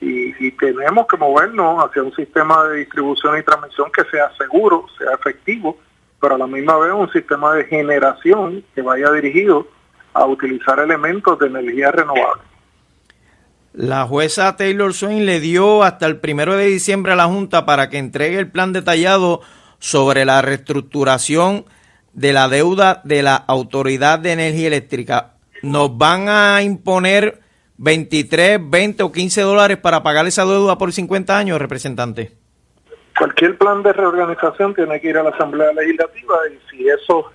[0.00, 4.86] Y, y, tenemos que movernos hacia un sistema de distribución y transmisión que sea seguro,
[4.96, 5.76] sea efectivo,
[6.20, 9.66] pero a la misma vez un sistema de generación que vaya dirigido
[10.12, 12.42] a utilizar elementos de energía renovable.
[13.72, 17.90] La jueza Taylor Swain le dio hasta el primero de diciembre a la Junta para
[17.90, 19.40] que entregue el plan detallado
[19.78, 21.64] sobre la reestructuración
[22.12, 25.34] de la deuda de la Autoridad de Energía Eléctrica.
[25.62, 27.40] Nos van a imponer
[27.78, 32.32] 23, 20 o 15 dólares para pagar esa deuda por 50 años, representante.
[33.18, 37.32] Cualquier plan de reorganización tiene que ir a la Asamblea Legislativa y si eso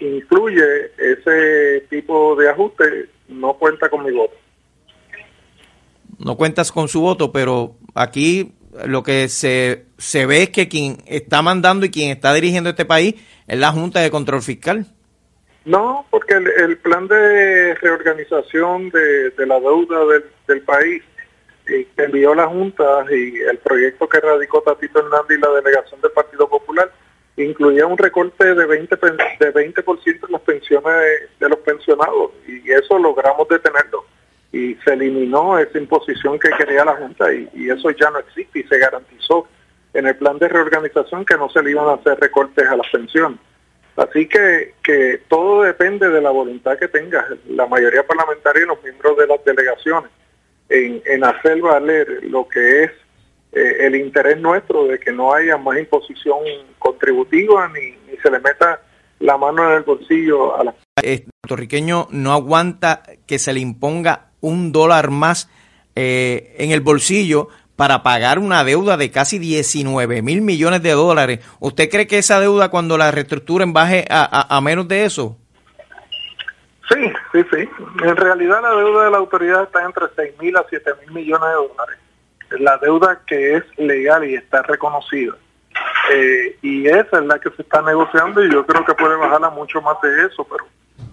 [0.00, 4.34] incluye ese tipo de ajuste, no cuenta con mi voto
[6.22, 8.52] no cuentas con su voto, pero aquí
[8.86, 12.84] lo que se, se ve es que quien está mandando y quien está dirigiendo este
[12.84, 14.86] país es la Junta de Control Fiscal.
[15.64, 20.04] No, porque el, plan de reorganización de, la deuda
[20.48, 21.02] del, país
[21.68, 26.00] eh, que envió la Junta y el proyecto que radicó Tatito Hernández y la delegación
[26.00, 26.90] del Partido Popular
[27.36, 30.94] incluía un recorte de 20%, de 20 en las pensiones
[31.38, 34.04] de los pensionados y eso logramos detenerlo
[34.52, 38.64] y se eliminó esa imposición que quería la Junta y, eso ya no existe y
[38.64, 39.48] se garantizó
[39.94, 42.88] en el plan de reorganización que no se le iban a hacer recortes a las
[42.90, 43.38] pensiones.
[43.96, 48.82] Así que, que todo depende de la voluntad que tenga la mayoría parlamentaria y los
[48.82, 50.10] miembros de las delegaciones
[50.68, 52.90] en, en hacer valer lo que es
[53.52, 56.38] eh, el interés nuestro de que no haya más imposición
[56.78, 58.80] contributiva ni, ni se le meta
[59.20, 60.74] la mano en el bolsillo a la...
[61.02, 65.50] El puertorriqueño no aguanta que se le imponga un dólar más
[65.94, 71.40] eh, en el bolsillo para pagar una deuda de casi 19 mil millones de dólares.
[71.60, 75.36] ¿Usted cree que esa deuda cuando la reestructuren baje a, menos de eso?
[76.88, 77.68] Sí, sí, sí.
[78.02, 81.48] En realidad la deuda de la autoridad está entre 6 mil a 7 mil millones
[81.48, 81.98] de dólares.
[82.58, 85.32] La deuda que es legal y está reconocida.
[86.12, 89.48] Eh, y esa es la que se está negociando y yo creo que puede bajarla
[89.50, 90.66] mucho más de eso, pero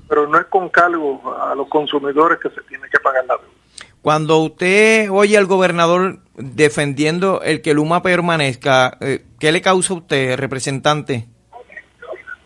[0.09, 3.58] pero no es con cargo a los consumidores que se tiene que pagar la deuda.
[4.01, 9.97] Cuando usted oye al gobernador defendiendo el que Luma permanezca, eh, ¿qué le causa a
[9.97, 11.27] usted, representante?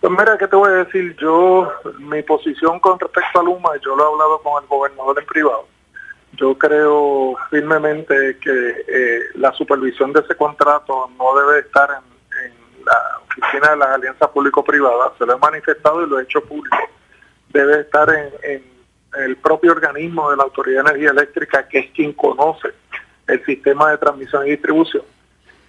[0.02, 1.16] Pues mira, ¿qué te voy a decir?
[1.18, 5.26] Yo, mi posición con respecto a Luma, yo lo he hablado con el gobernador en
[5.26, 5.68] privado.
[6.34, 12.14] Yo creo firmemente que eh, la supervisión de ese contrato no debe estar en,
[12.84, 15.14] la oficina de las alianzas público-privadas.
[15.18, 16.78] Se lo he manifestado y lo he hecho público
[17.54, 18.64] debe estar en,
[19.20, 22.70] el propio organismo de la Autoridad de Energía Eléctrica, que es quien conoce
[23.28, 25.04] el sistema de transmisión y distribución.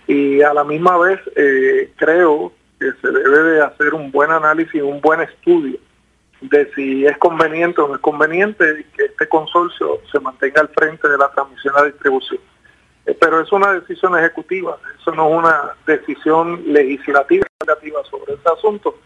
[0.07, 4.83] Y a la misma vez eh, creo que se debe de hacer un buen análisis,
[4.83, 5.78] un buen estudio
[6.40, 11.09] de si es conveniente o no es conveniente que este consorcio se mantenga al frente
[11.09, 12.40] de la transmisión a distribución.
[13.07, 17.46] Eh, pero es una decisión ejecutiva, eso no es una decisión legislativa
[18.11, 18.98] sobre ese asunto,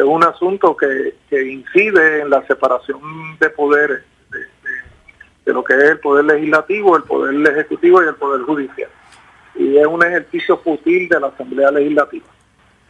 [0.00, 3.00] es un asunto que, incide en la separación
[3.38, 4.00] de poderes,
[5.44, 8.88] de, lo que es el poder legislativo, el poder ejecutivo y el poder judicial.
[9.54, 12.26] Y es un ejercicio fútil de la Asamblea Legislativa.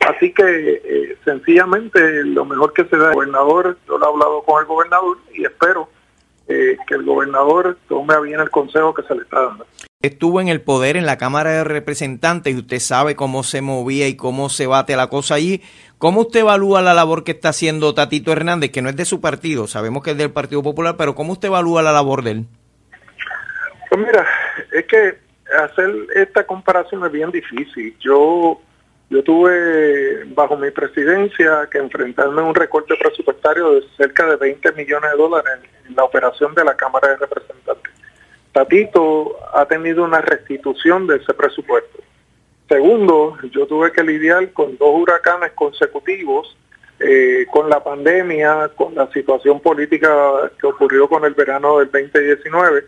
[0.01, 4.43] Así que eh, sencillamente lo mejor que se da el gobernador, yo lo he hablado
[4.43, 5.89] con el gobernador y espero
[6.51, 9.67] eh, que el gobernador tome bien el consejo que se le está dando.
[10.03, 14.09] Estuvo en el poder en la Cámara de Representantes y usted sabe cómo se movía
[14.09, 15.63] y cómo se bate la cosa allí.
[15.99, 19.21] ¿Cómo usted evalúa la labor que está haciendo Tatito Hernández, que no es de su
[19.21, 22.47] partido, sabemos que es del Partido Popular, pero cómo usted evalúa la labor de él?
[23.91, 24.27] Pues mira,
[24.73, 25.19] es que
[25.63, 27.95] hacer esta comparación es bien difícil.
[28.01, 28.61] Yo
[29.11, 34.73] yo tuve bajo mi presidencia que enfrentarme a un recorte presupuestario de cerca de 20
[34.73, 35.53] millones de dólares
[35.89, 37.93] en la operación de la Cámara de Representantes.
[38.53, 41.99] Tatito ha tenido una restitución de ese presupuesto.
[42.69, 46.57] Segundo, yo tuve que lidiar con dos huracanes consecutivos,
[47.01, 52.85] eh, con la pandemia, con la situación política que ocurrió con el verano del 2019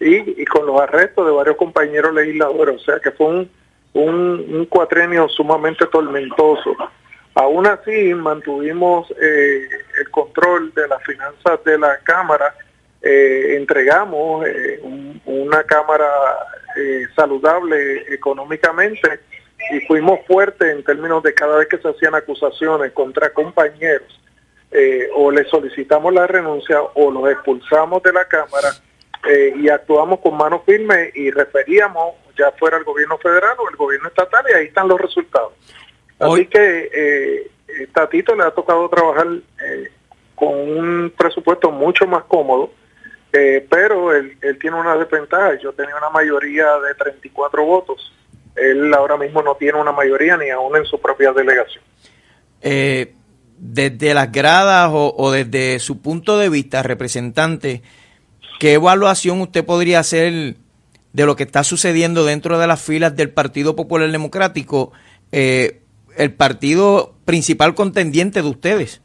[0.00, 2.74] y, y con los arrestos de varios compañeros legisladores.
[2.74, 3.59] O sea que fue un
[3.92, 6.76] un, cuatrenio sumamente tormentoso.
[7.34, 9.68] Aún así, mantuvimos eh,
[10.00, 12.54] el control de las finanzas de la Cámara,
[13.02, 14.80] eh, entregamos eh,
[15.24, 16.06] una Cámara
[17.16, 19.20] saludable económicamente
[19.72, 24.20] y fuimos fuertes en términos de cada vez que se hacían acusaciones contra compañeros
[25.16, 28.68] o le solicitamos la renuncia o los expulsamos de la Cámara
[29.56, 34.08] y actuamos con mano firme y referíamos ya fuera el gobierno federal o el gobierno
[34.08, 35.52] estatal y ahí están los resultados.
[36.18, 37.50] Así que eh,
[37.92, 39.26] Tatito le ha tocado trabajar
[39.64, 39.90] eh,
[40.34, 42.72] con un presupuesto mucho más cómodo,
[43.32, 45.58] eh, pero él, tiene una desventaja.
[45.60, 48.12] Yo tenía una mayoría de 34 votos.
[48.56, 51.84] Él ahora mismo no tiene una mayoría ni aún en su propia delegación.
[52.62, 53.14] Eh,
[53.56, 57.82] desde las gradas o, o, desde su punto de vista, representante,
[58.58, 60.56] ¿qué evaluación usted podría hacer
[61.12, 64.92] de lo que está sucediendo dentro de las filas del Partido Popular Democrático,
[65.32, 65.82] eh,
[66.16, 69.00] el partido principal contendiente de ustedes.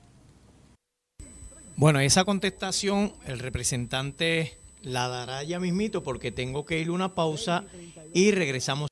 [1.76, 7.16] Bueno, esa contestación el representante la dará ya mismito porque tengo que ir a una
[7.16, 7.66] pausa
[8.14, 8.88] y regresamos.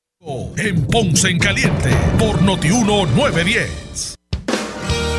[0.56, 4.14] En Ponce en Caliente por Notiuno 910.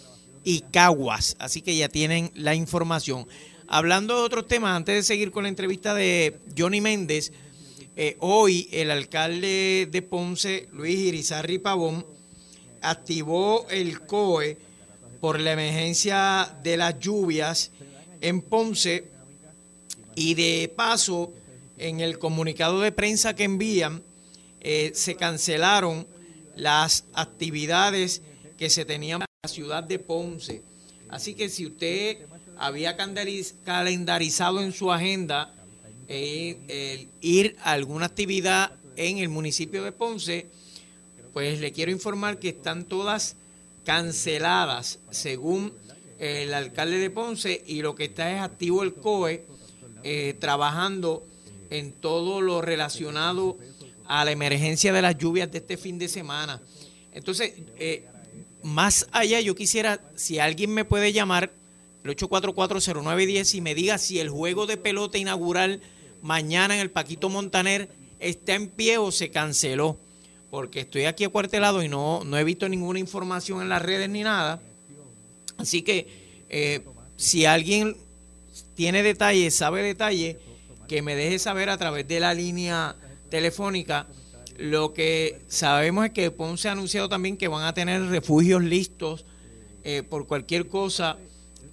[0.45, 1.37] y Caguas.
[1.39, 3.27] Así que ya tienen la información.
[3.69, 7.33] Hablando de otros temas, antes de seguir con la entrevista de Johnny Méndez,
[7.97, 12.05] eh, hoy el alcalde de Ponce, Luis Irizarri Pavón,
[12.81, 14.59] activó el COE
[15.21, 17.71] por la emergencia de las lluvias
[18.21, 19.11] en Ponce
[20.17, 21.33] y de paso
[21.79, 24.03] en el comunicado de prensa que envían
[24.61, 26.07] eh, se cancelaron
[26.57, 28.23] las actividades
[28.57, 30.63] que se tenían en la ciudad de Ponce.
[31.09, 32.27] Así que si usted
[32.57, 35.55] había calendarizado en su agenda
[36.09, 40.47] eh, ir a alguna actividad en el municipio de Ponce,
[41.33, 43.37] pues le quiero informar que están todas
[43.85, 45.75] canceladas según
[46.19, 49.47] el alcalde de Ponce y lo que está es activo el COE
[50.03, 51.25] eh, trabajando
[51.71, 53.59] en todo lo relacionado
[54.07, 56.61] a la emergencia de las lluvias de este fin de semana.
[57.13, 58.07] Entonces, eh,
[58.63, 61.53] más allá, yo quisiera, si alguien me puede llamar,
[62.05, 65.81] el 8440910 y me diga si el juego de pelota inaugural
[66.21, 67.89] mañana en el Paquito Montaner
[68.21, 69.99] está en pie o se canceló.
[70.51, 74.23] Porque estoy aquí acuartelado y no, no he visto ninguna información en las redes ni
[74.23, 74.61] nada.
[75.57, 76.07] Así que
[76.51, 76.83] eh,
[77.17, 77.97] si alguien
[78.75, 80.37] tiene detalles, sabe detalles,
[80.87, 82.97] que me deje saber a través de la línea
[83.31, 84.07] telefónica.
[84.59, 89.25] Lo que sabemos es que Ponce ha anunciado también que van a tener refugios listos
[89.83, 91.17] eh, por cualquier cosa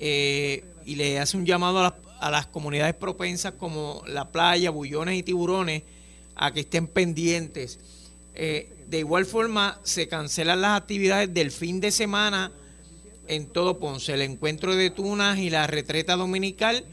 [0.03, 4.71] eh, y le hace un llamado a las, a las comunidades propensas como la playa,
[4.71, 5.83] bullones y tiburones
[6.35, 7.79] a que estén pendientes.
[8.33, 12.51] Eh, de igual forma, se cancelan las actividades del fin de semana
[13.27, 14.15] en todo Ponce.
[14.15, 16.83] El encuentro de tunas y la retreta dominical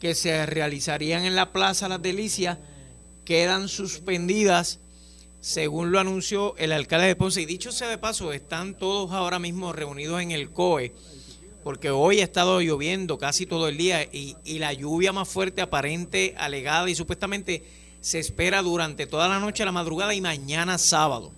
[0.00, 2.58] que se realizarían en la Plaza Las Delicias
[3.24, 4.80] quedan suspendidas,
[5.40, 7.40] según lo anunció el alcalde de Ponce.
[7.40, 10.92] Y dicho sea de paso, están todos ahora mismo reunidos en el COE,
[11.62, 16.34] porque hoy ha estado lloviendo casi todo el día y, la lluvia más fuerte, aparente,
[16.38, 17.64] alegada y supuestamente
[18.00, 21.32] se espera durante toda la noche, la madrugada y mañana sábado.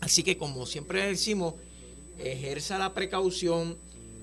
[0.00, 1.54] Así que como siempre decimos,
[2.18, 3.76] ejerza la precaución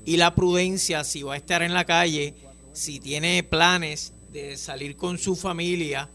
[0.05, 2.33] y la prudencia si va a estar en la calle,
[2.73, 6.09] si tiene planes de salir con su familia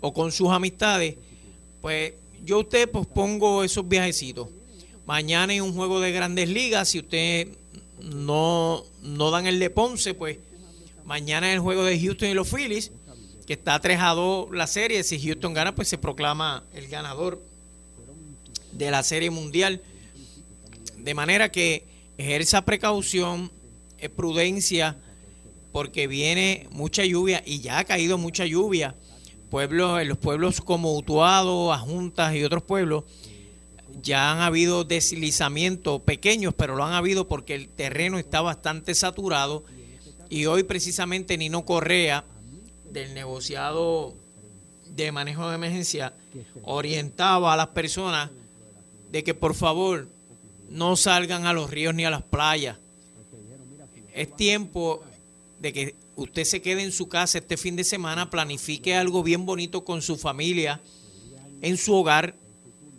[0.00, 1.16] o con sus amistades,
[1.80, 2.14] pues
[2.44, 4.48] yo usted pospongo esos viajecitos.
[5.06, 7.48] Mañana hay un juego de grandes ligas, si usted
[8.02, 10.38] no, no dan el de Ponce, pues
[11.04, 12.92] mañana el juego de Houston y los Phillies,
[13.46, 15.02] que está 3 a 2 la serie.
[15.02, 17.42] Si Houston gana, pues se proclama el ganador
[18.72, 19.82] de la serie mundial.
[20.98, 21.86] De manera que
[22.18, 23.50] ejerza precaución,
[24.16, 24.96] prudencia,
[25.72, 28.94] porque viene mucha lluvia y ya ha caído mucha lluvia.
[29.50, 33.04] Pueblos, en los pueblos como Utuado, Ajuntas y otros pueblos,
[34.02, 39.64] ya han habido deslizamientos pequeños, pero lo han habido porque el terreno está bastante saturado.
[40.28, 42.24] Y hoy precisamente Nino Correa,
[42.90, 44.14] del negociado
[44.86, 46.14] de manejo de emergencia,
[46.62, 48.30] orientaba a las personas
[49.10, 50.08] de que por favor
[50.68, 52.78] no salgan a los ríos ni a las playas.
[54.14, 55.02] Es tiempo
[55.58, 59.46] de que usted se quede en su casa este fin de semana, planifique algo bien
[59.46, 60.80] bonito con su familia,
[61.60, 62.36] en su hogar,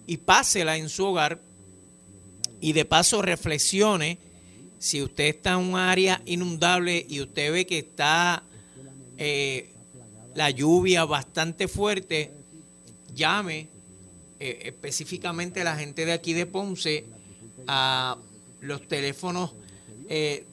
[0.08, 1.40] y pásela en su hogar,
[2.60, 4.18] y de paso reflexione
[4.78, 8.44] si usted está en un área inundable y usted ve que está
[9.18, 9.74] eh,
[10.34, 12.32] la lluvia bastante fuerte,
[13.14, 13.68] llame
[14.40, 17.06] eh, específicamente a la gente de aquí de Ponce
[17.68, 18.18] a
[18.60, 19.54] los teléfonos
[20.10, 20.46] eh,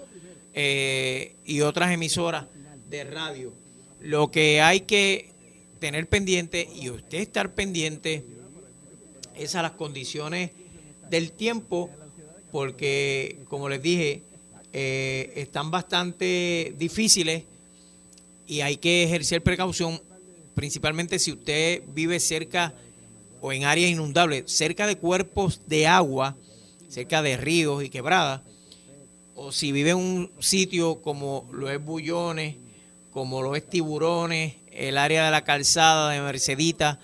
[0.53, 2.45] eh, y otras emisoras
[2.89, 3.53] de radio.
[4.01, 5.31] Lo que hay que
[5.79, 8.23] tener pendiente y usted estar pendiente
[9.35, 10.51] es a las condiciones
[11.09, 11.89] del tiempo,
[12.51, 14.23] porque como les dije,
[14.73, 17.43] eh, están bastante difíciles
[18.47, 20.01] y hay que ejercer precaución,
[20.55, 22.73] principalmente si usted vive cerca
[23.41, 26.35] o en áreas inundables, cerca de cuerpos de agua,
[26.89, 28.41] cerca de ríos y quebradas,
[29.35, 32.55] o si vive en un sitio como lo es Bullones,
[33.11, 36.99] como lo es Tiburones, el área de la calzada de Mercedita,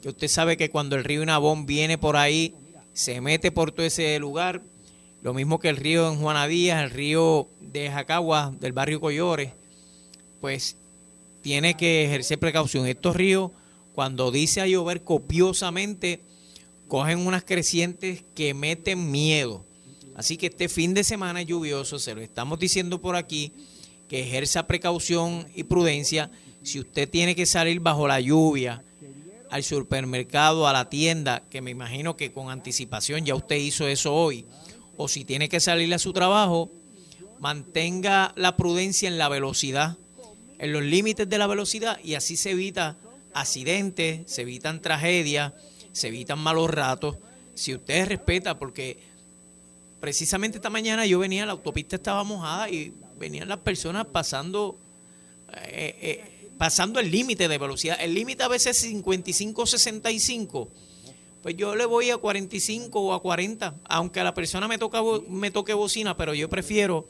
[0.00, 2.54] que usted sabe que cuando el río Inabón viene por ahí,
[2.92, 4.62] se mete por todo ese lugar,
[5.22, 9.52] lo mismo que el río en Juana Díaz, el río de Jacagua, del barrio Collores,
[10.40, 10.76] pues
[11.42, 12.86] tiene que ejercer precaución.
[12.86, 13.52] Estos ríos
[13.94, 16.20] cuando dice a llover copiosamente,
[16.88, 19.64] cogen unas crecientes que meten miedo.
[20.16, 23.52] Así que este fin de semana lluvioso, se lo estamos diciendo por aquí,
[24.08, 26.30] que ejerza precaución y prudencia.
[26.62, 28.82] Si usted tiene que salir bajo la lluvia,
[29.50, 34.14] al supermercado, a la tienda, que me imagino que con anticipación ya usted hizo eso
[34.14, 34.46] hoy,
[34.96, 36.70] o si tiene que salir a su trabajo,
[37.38, 39.98] mantenga la prudencia en la velocidad,
[40.58, 42.96] en los límites de la velocidad y así se evita
[43.34, 45.52] accidentes, se evitan tragedias,
[45.92, 47.16] se evitan malos ratos.
[47.54, 48.98] Si usted respeta, porque
[50.00, 54.78] precisamente esta mañana yo venía, la autopista estaba mojada y venían las personas pasando,
[55.66, 57.98] eh, eh, pasando el límite de velocidad.
[58.00, 60.68] El límite a veces es 55, 65.
[61.42, 65.02] Pues yo le voy a 45 o a 40, aunque a la persona me, toca,
[65.28, 67.08] me toque bocina, pero yo prefiero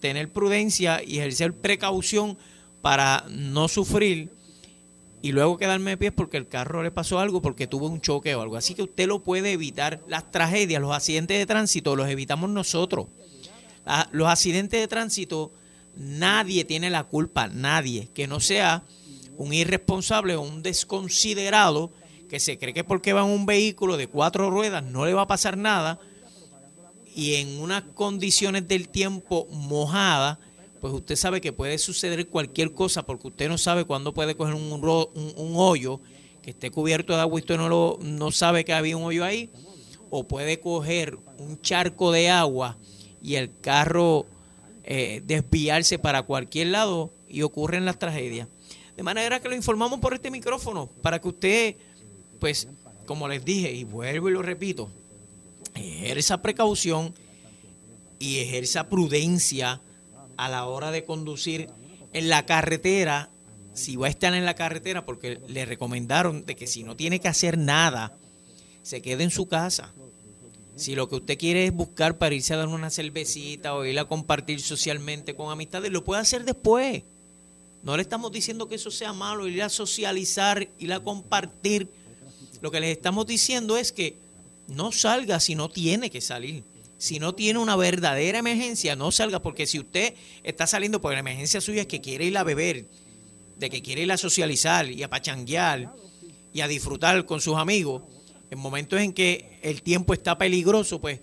[0.00, 2.36] tener prudencia y ejercer precaución
[2.80, 4.30] para no sufrir
[5.22, 8.34] y luego quedarme de pie porque el carro le pasó algo, porque tuvo un choque
[8.34, 8.56] o algo.
[8.56, 10.02] Así que usted lo puede evitar.
[10.08, 13.06] Las tragedias, los accidentes de tránsito, los evitamos nosotros.
[14.12, 15.52] los accidentes de tránsito,
[15.94, 18.08] nadie tiene la culpa, nadie.
[18.14, 18.82] Que no sea
[19.36, 21.92] un irresponsable o un desconsiderado
[22.30, 25.22] que se cree que porque va en un vehículo de cuatro ruedas no le va
[25.22, 25.98] a pasar nada
[27.14, 30.38] y en unas condiciones del tiempo mojada
[30.80, 34.54] pues usted sabe que puede suceder cualquier cosa porque usted no sabe cuándo puede coger
[34.54, 36.00] un, un, hoyo
[36.40, 39.24] que esté cubierto de agua y usted no, lo, no sabe que había un hoyo
[39.24, 39.50] ahí,
[40.08, 42.78] o puede coger un charco de agua
[43.22, 44.26] y el carro
[44.84, 48.48] eh, desviarse para cualquier lado y ocurren las tragedias.
[48.96, 51.76] De manera que lo informamos por este micrófono para que usted,
[52.40, 52.68] pues,
[53.06, 54.90] como les dije, y vuelvo y lo repito,
[55.74, 57.14] ejerza precaución
[58.18, 59.80] y ejerza prudencia
[60.36, 61.68] a la hora de conducir
[62.12, 63.30] en la carretera,
[63.72, 67.20] si va a estar en la carretera, porque le recomendaron de que si no tiene
[67.20, 68.16] que hacer nada,
[68.82, 69.92] se quede en su casa.
[70.76, 73.98] Si lo que usted quiere es buscar para irse a dar una cervecita o ir
[73.98, 77.02] a compartir socialmente con amistades, lo puede hacer después.
[77.82, 81.88] No le estamos diciendo que eso sea malo, ir a socializar, ir a compartir.
[82.60, 84.18] Lo que les estamos diciendo es que
[84.68, 86.64] no salga si no tiene que salir
[87.00, 91.20] si no tiene una verdadera emergencia, no salga, porque si usted está saliendo por la
[91.20, 92.84] emergencia suya es que quiere ir a beber,
[93.58, 95.94] de que quiere ir a socializar y a pachanguear
[96.52, 98.02] y a disfrutar con sus amigos,
[98.50, 101.20] en momentos en que el tiempo está peligroso, pues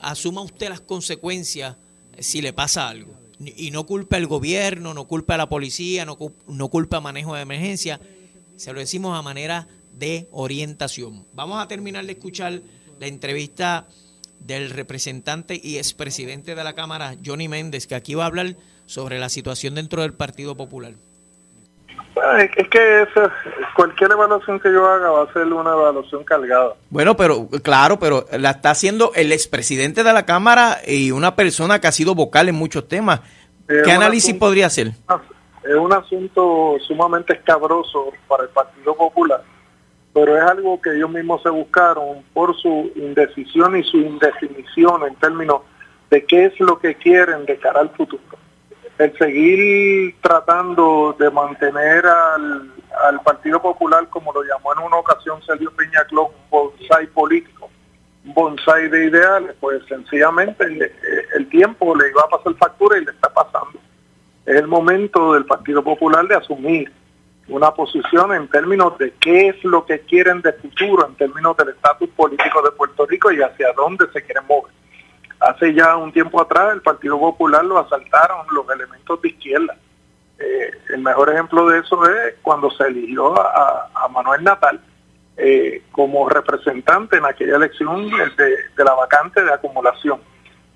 [0.00, 1.76] asuma usted las consecuencias
[2.20, 3.12] si le pasa algo.
[3.40, 7.34] Y no culpe al gobierno, no culpe a la policía, no, no culpe a manejo
[7.34, 8.00] de emergencia.
[8.56, 9.66] Se lo decimos a manera
[9.98, 11.26] de orientación.
[11.32, 12.60] Vamos a terminar de escuchar
[12.98, 13.86] la entrevista
[14.40, 19.18] del representante y expresidente de la Cámara, Johnny Méndez, que aquí va a hablar sobre
[19.18, 20.92] la situación dentro del Partido Popular.
[22.38, 23.06] Es que
[23.74, 26.74] cualquier evaluación que yo haga va a ser una evaluación cargada.
[26.90, 31.80] Bueno, pero claro, pero la está haciendo el expresidente de la Cámara y una persona
[31.80, 33.20] que ha sido vocal en muchos temas.
[33.66, 34.92] ¿Qué análisis podría hacer?
[35.64, 39.42] Es un asunto sumamente escabroso para el Partido Popular
[40.14, 45.16] pero es algo que ellos mismos se buscaron por su indecisión y su indefinición en
[45.16, 45.62] términos
[46.08, 48.22] de qué es lo que quieren de cara al futuro.
[48.96, 52.70] El seguir tratando de mantener al,
[53.24, 57.68] Partido Popular, como lo llamó en una ocasión Sergio Peñaclón, un bonsai político,
[58.24, 60.92] un bonsai de ideales, pues sencillamente el,
[61.34, 63.80] el tiempo le iba a pasar factura y le está pasando.
[64.46, 66.92] Es el momento del Partido Popular de asumir
[67.48, 71.70] una posición en términos de qué es lo que quieren de futuro, en términos del
[71.70, 74.72] estatus político de Puerto Rico y hacia dónde se quieren mover.
[75.40, 79.76] hace ya un tiempo atrás el Partido Popular lo asaltaron los elementos de izquierda.
[80.38, 84.80] Eh, el mejor ejemplo de eso es cuando se eligió a, Manuel Natal
[85.36, 90.20] eh, como representante en aquella elección de, la vacante de acumulación.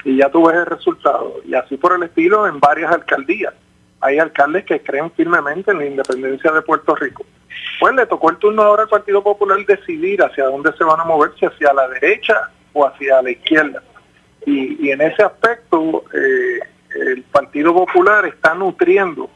[0.04, 1.36] Y ya tú ves el resultado.
[1.44, 3.54] Y así por el estilo en varias alcaldías.
[4.00, 7.24] Hay alcaldes que creen firmemente en la independencia de Puerto Rico.
[7.80, 11.04] Pues le tocó el turno ahora al Partido Popular decidir hacia dónde se van a
[11.04, 13.82] mover, si hacia la derecha o hacia la izquierda.
[14.46, 16.60] Y, en ese aspecto, eh,
[17.12, 19.28] el Partido Popular está nutriendo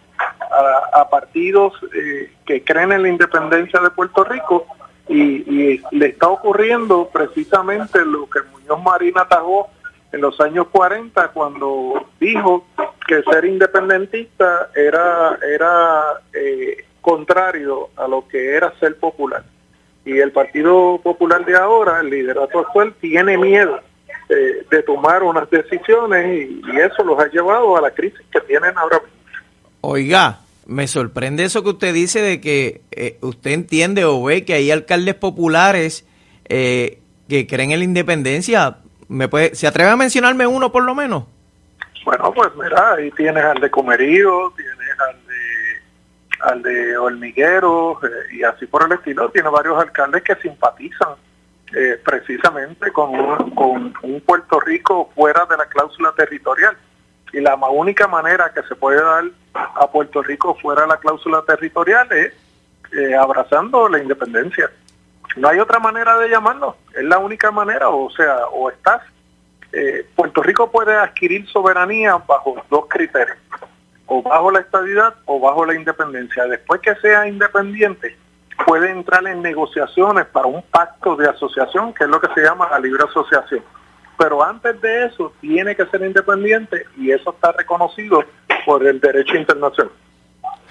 [0.93, 4.67] a, partidos eh, que creen en la independencia de Puerto Rico
[5.09, 9.69] y, le está ocurriendo precisamente lo que Muñoz Marín atajó
[10.13, 12.67] en los años 40 cuando dijo
[13.07, 19.45] que ser independentista era, era eh, contrario a lo que era ser popular.
[20.05, 23.81] Y el Partido Popular de ahora, el liderato actual, tiene miedo
[24.71, 28.99] de tomar unas decisiones y, eso los ha llevado a la crisis que tienen ahora
[28.99, 29.13] mismo.
[29.83, 34.55] Oiga, me sorprende eso que usted dice de que eh, usted entiende o ve que
[34.55, 36.07] hay alcaldes populares
[36.49, 38.79] eh, que creen en la independencia.
[39.13, 41.25] ¿Me puede, ¿Se atreve a mencionarme uno por lo menos?
[42.05, 48.37] Bueno, pues mira, ahí tienes al de Comerío, tienes al de, al de Hormiguero eh,
[48.37, 49.31] y así por el estilo.
[49.31, 51.15] Tiene varios alcaldes que simpatizan
[52.05, 56.77] precisamente con con un Puerto Rico fuera de la cláusula territorial
[57.33, 61.43] y la única manera que se puede dar a Puerto Rico fuera de la cláusula
[61.47, 62.33] territorial es
[62.93, 64.71] eh, abrazando la independencia.
[65.37, 69.03] No hay otra manera de llamarlo, es la única manera, o sea, o estás.
[69.73, 73.39] Eh, Puerto Rico puede adquirir soberanía bajo dos criterios,
[74.07, 76.45] o bajo la estabilidad o bajo la independencia.
[76.45, 78.17] Después que sea independiente,
[78.67, 82.69] puede entrar en negociaciones para un pacto de asociación, que es lo que se llama
[82.71, 83.63] la libre asociación
[84.23, 88.25] pero antes de eso tiene que ser independiente y eso está reconocido
[88.65, 89.93] por el derecho internacional.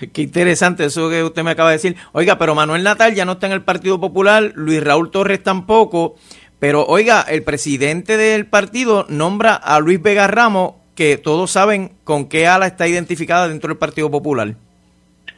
[0.10, 1.96] Qué interesante eso que usted me acaba de decir.
[2.12, 6.16] Oiga, pero Manuel Natal ya no está en el Partido Popular, Luis Raúl Torres tampoco,
[6.60, 12.30] pero oiga, el presidente del partido nombra a Luis Vega Ramos, que todos saben con
[12.30, 14.56] qué ala está identificada dentro del Partido Popular.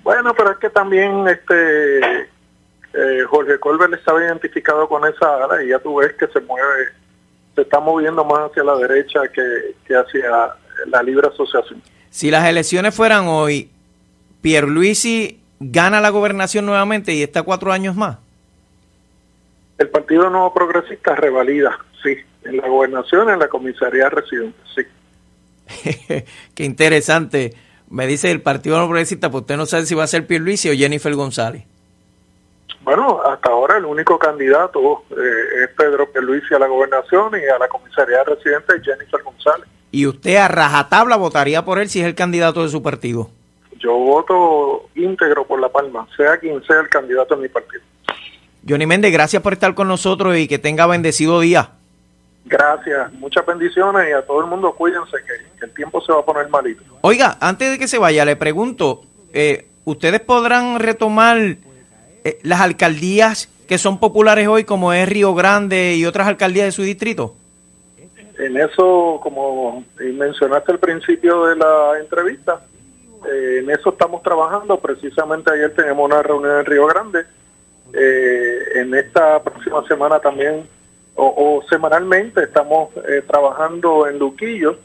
[0.04, 5.70] Bueno, pero es que también este eh, Jorge Colbert estaba identificado con esa ala y
[5.70, 6.92] ya tú ves que se mueve
[7.56, 10.56] se está moviendo más hacia la derecha que, hacia
[10.88, 11.82] la libre asociación.
[12.10, 13.70] Si las elecciones fueran hoy,
[14.44, 18.18] Pierluisi gana la gobernación nuevamente y está cuatro años más.
[19.78, 26.26] El Partido Nuevo Progresista revalida, sí, en la gobernación, en la comisaría residente, sí.
[26.56, 27.54] Qué interesante.
[27.90, 30.70] Me dice el Partido Nuevo Progresista, pues usted no sabe si va a ser Pierluisi
[30.70, 31.64] o Jennifer González.
[32.82, 37.58] Bueno, hasta ahora el único candidato eh, es Pedro Pierluisi a la gobernación y a
[37.58, 39.70] la comisaría residente Jennifer González.
[39.90, 43.30] ¿Y usted a rajatabla votaría por él si es el candidato de su partido?
[43.84, 47.84] Yo voto íntegro por La Palma, sea quien sea el candidato de mi partido.
[48.68, 51.72] Johnny Méndez, gracias por estar con nosotros y que tenga bendecido día.
[52.46, 56.26] Gracias, muchas bendiciones y a todo el mundo cuídense que, el tiempo se va a
[56.26, 56.82] poner malito.
[57.02, 59.02] Oiga, antes de que se vaya, le pregunto,
[59.34, 65.96] eh, ¿ustedes podrán retomar eh, las alcaldías que son populares hoy, como es Río Grande
[65.96, 67.36] y otras alcaldías de su distrito?
[68.38, 72.62] En eso, como mencionaste al principio de la entrevista,
[73.32, 74.80] eh, en eso estamos trabajando.
[74.80, 77.26] Precisamente ayer tenemos una reunión en Río Grande.
[77.94, 80.68] Eh, en esta próxima semana también,
[81.16, 82.90] o, semanalmente, estamos
[83.28, 84.80] trabajando en Luquillo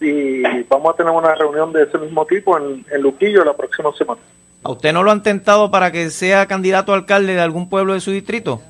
[0.00, 4.20] y vamos a tener una reunión de ese mismo tipo en Luquillo la próxima semana.
[4.64, 7.94] ¿A usted no lo han tentado para que sea candidato a alcalde de algún pueblo
[7.94, 8.62] de su distrito?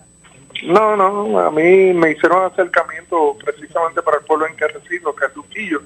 [0.65, 5.27] No, no, a mí me hicieron acercamiento precisamente para el pueblo en que resido, que
[5.27, 5.83] es Luquillo,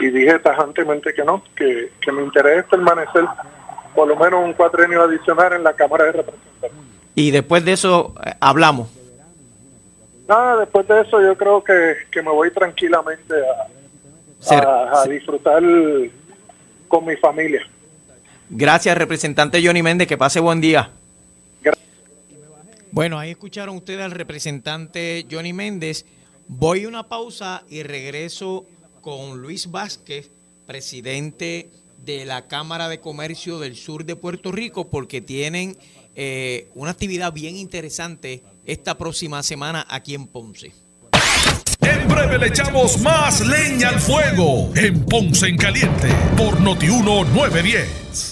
[0.00, 3.24] y dije tajantemente que no, que, que me interesa permanecer
[3.94, 6.70] por lo menos un cuatrenio adicional en la Cámara de Representantes.
[7.14, 8.88] Y después de eso eh, hablamos.
[10.26, 13.34] Nada, después de eso yo creo que, me voy tranquilamente
[14.50, 15.62] a, a disfrutar
[16.88, 17.62] con mi familia.
[18.48, 20.08] Gracias, representante Johnny Méndez.
[20.08, 20.90] Que pase buen día.
[22.90, 26.04] Bueno, ahí escucharon ustedes al representante Johnny Méndez.
[26.46, 28.66] Voy a una pausa y regreso
[29.02, 30.30] con Luis Vázquez,
[30.66, 35.76] presidente de la Cámara de Comercio del Sur de Puerto Rico, porque tienen
[36.14, 40.72] eh, una actividad bien interesante esta próxima semana aquí en Ponce.
[41.80, 48.31] En breve le echamos más leña al fuego en Ponce en Caliente por Notiuno 910.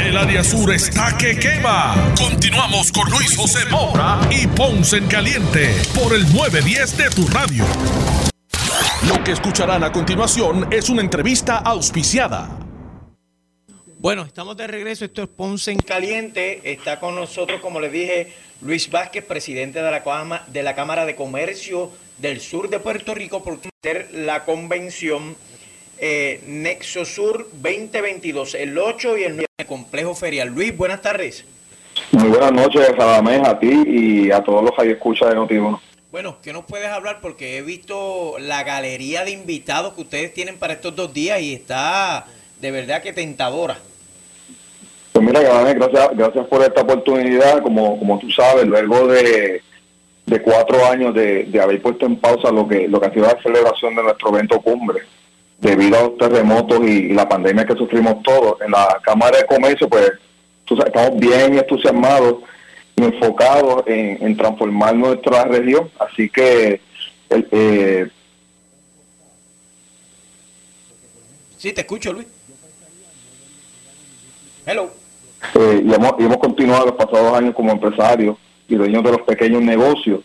[0.00, 1.94] El área sur está que quema.
[2.18, 7.64] Continuamos con Luis José Moura y Ponce en Caliente por el 910 de tu radio.
[9.08, 12.50] Lo que escucharán a continuación es una entrevista auspiciada.
[13.98, 15.04] Bueno, estamos de regreso.
[15.04, 16.60] Esto es Ponce en Caliente.
[16.64, 18.32] Está con nosotros, como les dije,
[18.62, 23.42] Luis Vázquez, presidente de la, de la Cámara de Comercio del Sur de Puerto Rico,
[23.42, 23.58] por
[24.12, 25.36] la convención
[25.98, 30.48] eh, Nexo Sur 2022, el 8 y el 9 Complejo Ferial.
[30.48, 31.44] Luis, buenas tardes.
[32.12, 35.80] Muy buenas noches, Radamés, a ti y a todos los que escucha de Notiuno.
[36.10, 37.18] Bueno, ¿qué nos puedes hablar?
[37.20, 41.54] Porque he visto la galería de invitados que ustedes tienen para estos dos días y
[41.54, 42.26] está
[42.60, 43.78] de verdad que tentadora.
[45.12, 47.62] Pues mira, gracias, gracias por esta oportunidad.
[47.62, 49.62] Como, como tú sabes, luego de,
[50.26, 53.26] de cuatro años de, de, haber puesto en pausa lo que, lo que ha sido
[53.26, 55.02] la celebración de nuestro evento cumbre,
[55.58, 58.60] debido a los terremotos y, la pandemia que sufrimos todos.
[58.60, 60.12] En la Cámara de Comercio, pues
[60.86, 62.42] estamos bien entusiasmados
[62.96, 65.90] y enfocados en, transformar nuestra región.
[65.98, 66.80] Así que...
[67.30, 68.08] Eh,
[71.56, 72.26] sí, te escucho, Luis.
[74.66, 74.90] Hello.
[75.54, 78.36] Eh, y, hemos, y hemos continuado los pasados años como empresarios
[78.68, 80.20] y dueños de los pequeños negocios.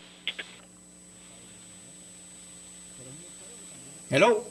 [4.10, 4.49] Hello.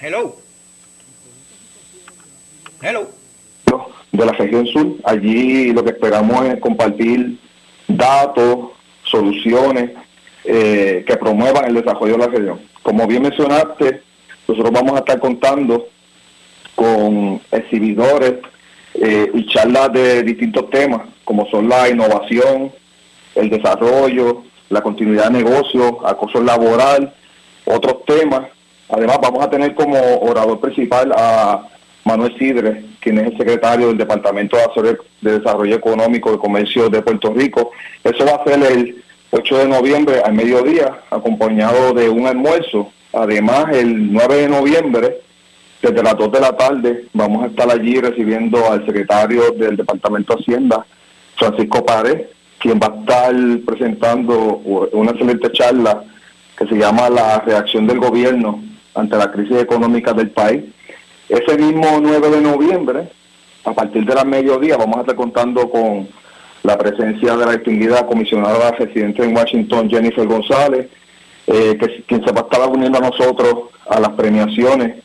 [0.00, 0.36] Hello.
[2.80, 3.08] Hello.
[4.12, 4.94] De la región sur.
[5.02, 7.36] Allí lo que esperamos es compartir
[7.88, 8.70] datos,
[9.02, 9.90] soluciones
[10.44, 12.60] eh, que promuevan el desarrollo de la región.
[12.82, 14.02] Como bien mencionaste,
[14.46, 15.88] nosotros vamos a estar contando
[16.76, 18.34] con exhibidores
[18.94, 22.70] eh, y charlas de distintos temas, como son la innovación,
[23.34, 27.12] el desarrollo, la continuidad de negocios, acoso laboral,
[27.64, 28.46] otros temas
[28.88, 31.68] Además, vamos a tener como orador principal a
[32.04, 34.56] Manuel Sidre, quien es el secretario del Departamento
[35.20, 37.70] de Desarrollo Económico y Comercio de Puerto Rico.
[38.02, 42.90] Eso va a ser el 8 de noviembre al mediodía, acompañado de un almuerzo.
[43.12, 45.20] Además, el 9 de noviembre,
[45.82, 50.34] desde las 2 de la tarde, vamos a estar allí recibiendo al secretario del Departamento
[50.34, 50.86] de Hacienda,
[51.36, 52.28] Francisco Párez,
[52.58, 53.34] quien va a estar
[53.66, 54.34] presentando
[54.92, 56.02] una excelente charla
[56.56, 58.62] que se llama La reacción del gobierno
[58.94, 60.64] ante la crisis económica del país.
[61.28, 63.08] Ese mismo 9 de noviembre,
[63.64, 66.08] a partir de la mediodía, vamos a estar contando con
[66.62, 70.88] la presencia de la distinguida comisionada residente en Washington, Jennifer González,
[71.46, 74.96] eh, que, quien se va a estar uniendo a nosotros a las premiaciones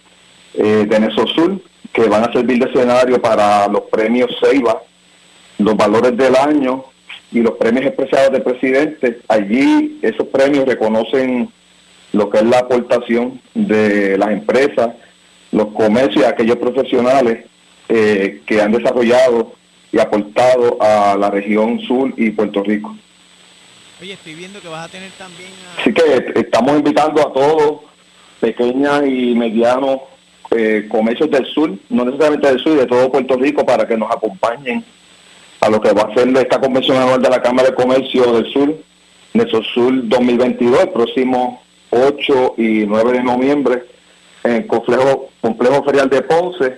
[0.53, 1.61] eh, de Nesosur,
[1.91, 4.81] que van a servir de escenario para los premios Ceiba,
[5.59, 6.85] los valores del año
[7.31, 9.19] y los premios especiales del presidente.
[9.27, 11.49] Allí esos premios reconocen
[12.13, 14.91] lo que es la aportación de las empresas,
[15.51, 17.45] los comercios y aquellos profesionales
[17.89, 19.53] eh, que han desarrollado
[19.91, 22.95] y aportado a la región sur y Puerto Rico.
[24.01, 25.49] Oye, estoy viendo que vas a tener también...
[25.79, 27.81] Así que estamos invitando a todos,
[28.39, 29.99] pequeñas y medianos
[30.51, 34.11] eh, comercios del sur, no necesariamente del sur, de todo Puerto Rico, para que nos
[34.11, 34.83] acompañen
[35.61, 38.51] a lo que va a ser esta convención anual de la Cámara de Comercio del
[38.51, 38.75] Sur,
[39.73, 41.62] Sur 2022, el próximo
[41.93, 43.85] 8 y 9 de noviembre
[44.43, 46.77] en el complejo, complejo ferial de Ponce.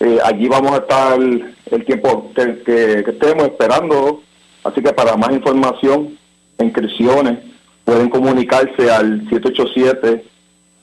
[0.00, 4.22] Eh, allí vamos a estar el, tiempo que, estemos esperando.
[4.64, 6.18] Así que para más información,
[6.58, 7.38] inscripciones,
[7.84, 9.28] pueden comunicarse al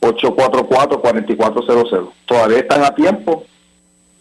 [0.02, 2.10] 787-844-4400.
[2.26, 3.46] Todavía están a tiempo.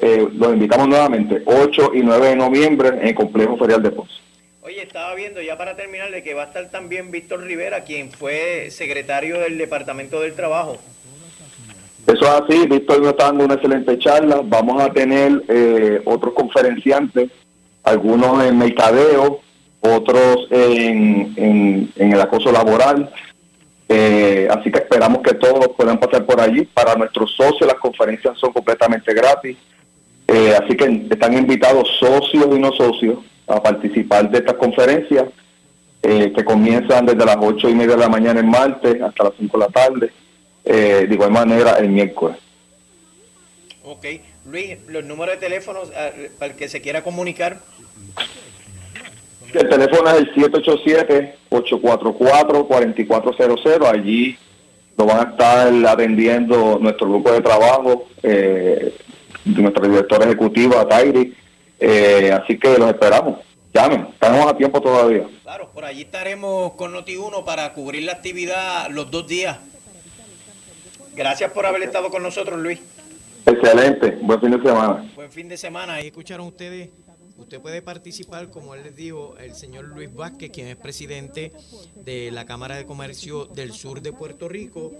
[0.00, 4.14] Eh, los invitamos nuevamente, 8 y 9 de noviembre en el complejo ferial de Ponce.
[4.68, 8.12] Oye, estaba viendo ya para terminar de que va a estar también Víctor Rivera, quien
[8.12, 10.76] fue secretario del Departamento del Trabajo.
[12.06, 14.42] Eso es así, Víctor nos está dando una excelente charla.
[14.44, 17.30] Vamos a tener eh, otros conferenciantes,
[17.82, 19.40] algunos en mercadeo,
[19.80, 21.32] otros en,
[21.96, 23.10] en, el acoso laboral.
[23.88, 26.66] Eh, así que esperamos que todos puedan pasar por allí.
[26.66, 29.56] Para nuestros socios las conferencias son completamente gratis.
[30.26, 35.24] Eh, así que están invitados socios y no socios a participar de estas conferencias
[36.00, 39.58] que comienzan desde las ocho y media de la mañana en martes hasta las 5
[39.58, 40.12] de la tarde.
[40.70, 42.36] Eh, de igual manera el miércoles.
[43.84, 44.04] Ok,
[44.44, 47.60] Luis, los números de teléfono ah, para el que se quiera comunicar.
[49.54, 50.30] El teléfono es el
[51.48, 53.90] 787-844-4400.
[53.90, 54.36] Allí
[54.98, 58.94] lo van a estar atendiendo nuestro grupo de trabajo, eh,
[59.46, 61.34] nuestro director ejecutivo, Tairi.
[61.78, 63.38] Eh, así que los esperamos.
[63.72, 65.28] Llamen, estamos a tiempo todavía.
[65.42, 69.58] Claro, por allí estaremos con Noti1 para cubrir la actividad los dos días.
[71.14, 72.80] Gracias por haber estado con nosotros, Luis.
[73.44, 75.10] Excelente, buen fin de semana.
[75.14, 75.94] Buen fin de semana.
[75.94, 76.90] Ahí escucharon ustedes.
[77.36, 81.52] Usted puede participar, como él les dijo, el señor Luis Vázquez, quien es presidente
[81.94, 84.90] de la Cámara de Comercio del Sur de Puerto Rico,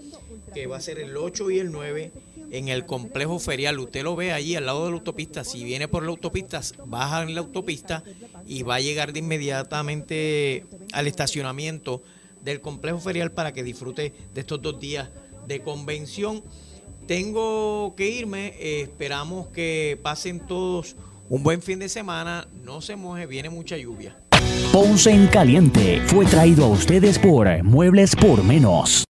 [0.53, 2.13] que va a ser el 8 y el 9
[2.51, 3.79] en el complejo ferial.
[3.79, 5.43] Usted lo ve allí al lado de la autopista.
[5.43, 8.03] Si viene por la autopista, baja en la autopista
[8.45, 12.01] y va a llegar de inmediatamente al estacionamiento
[12.43, 15.09] del complejo ferial para que disfrute de estos dos días
[15.47, 16.43] de convención.
[17.07, 20.95] Tengo que irme, eh, esperamos que pasen todos
[21.27, 24.17] un buen fin de semana, no se moje, viene mucha lluvia.
[24.71, 28.97] Ponce en Caliente fue traído a ustedes por Muebles por Menos.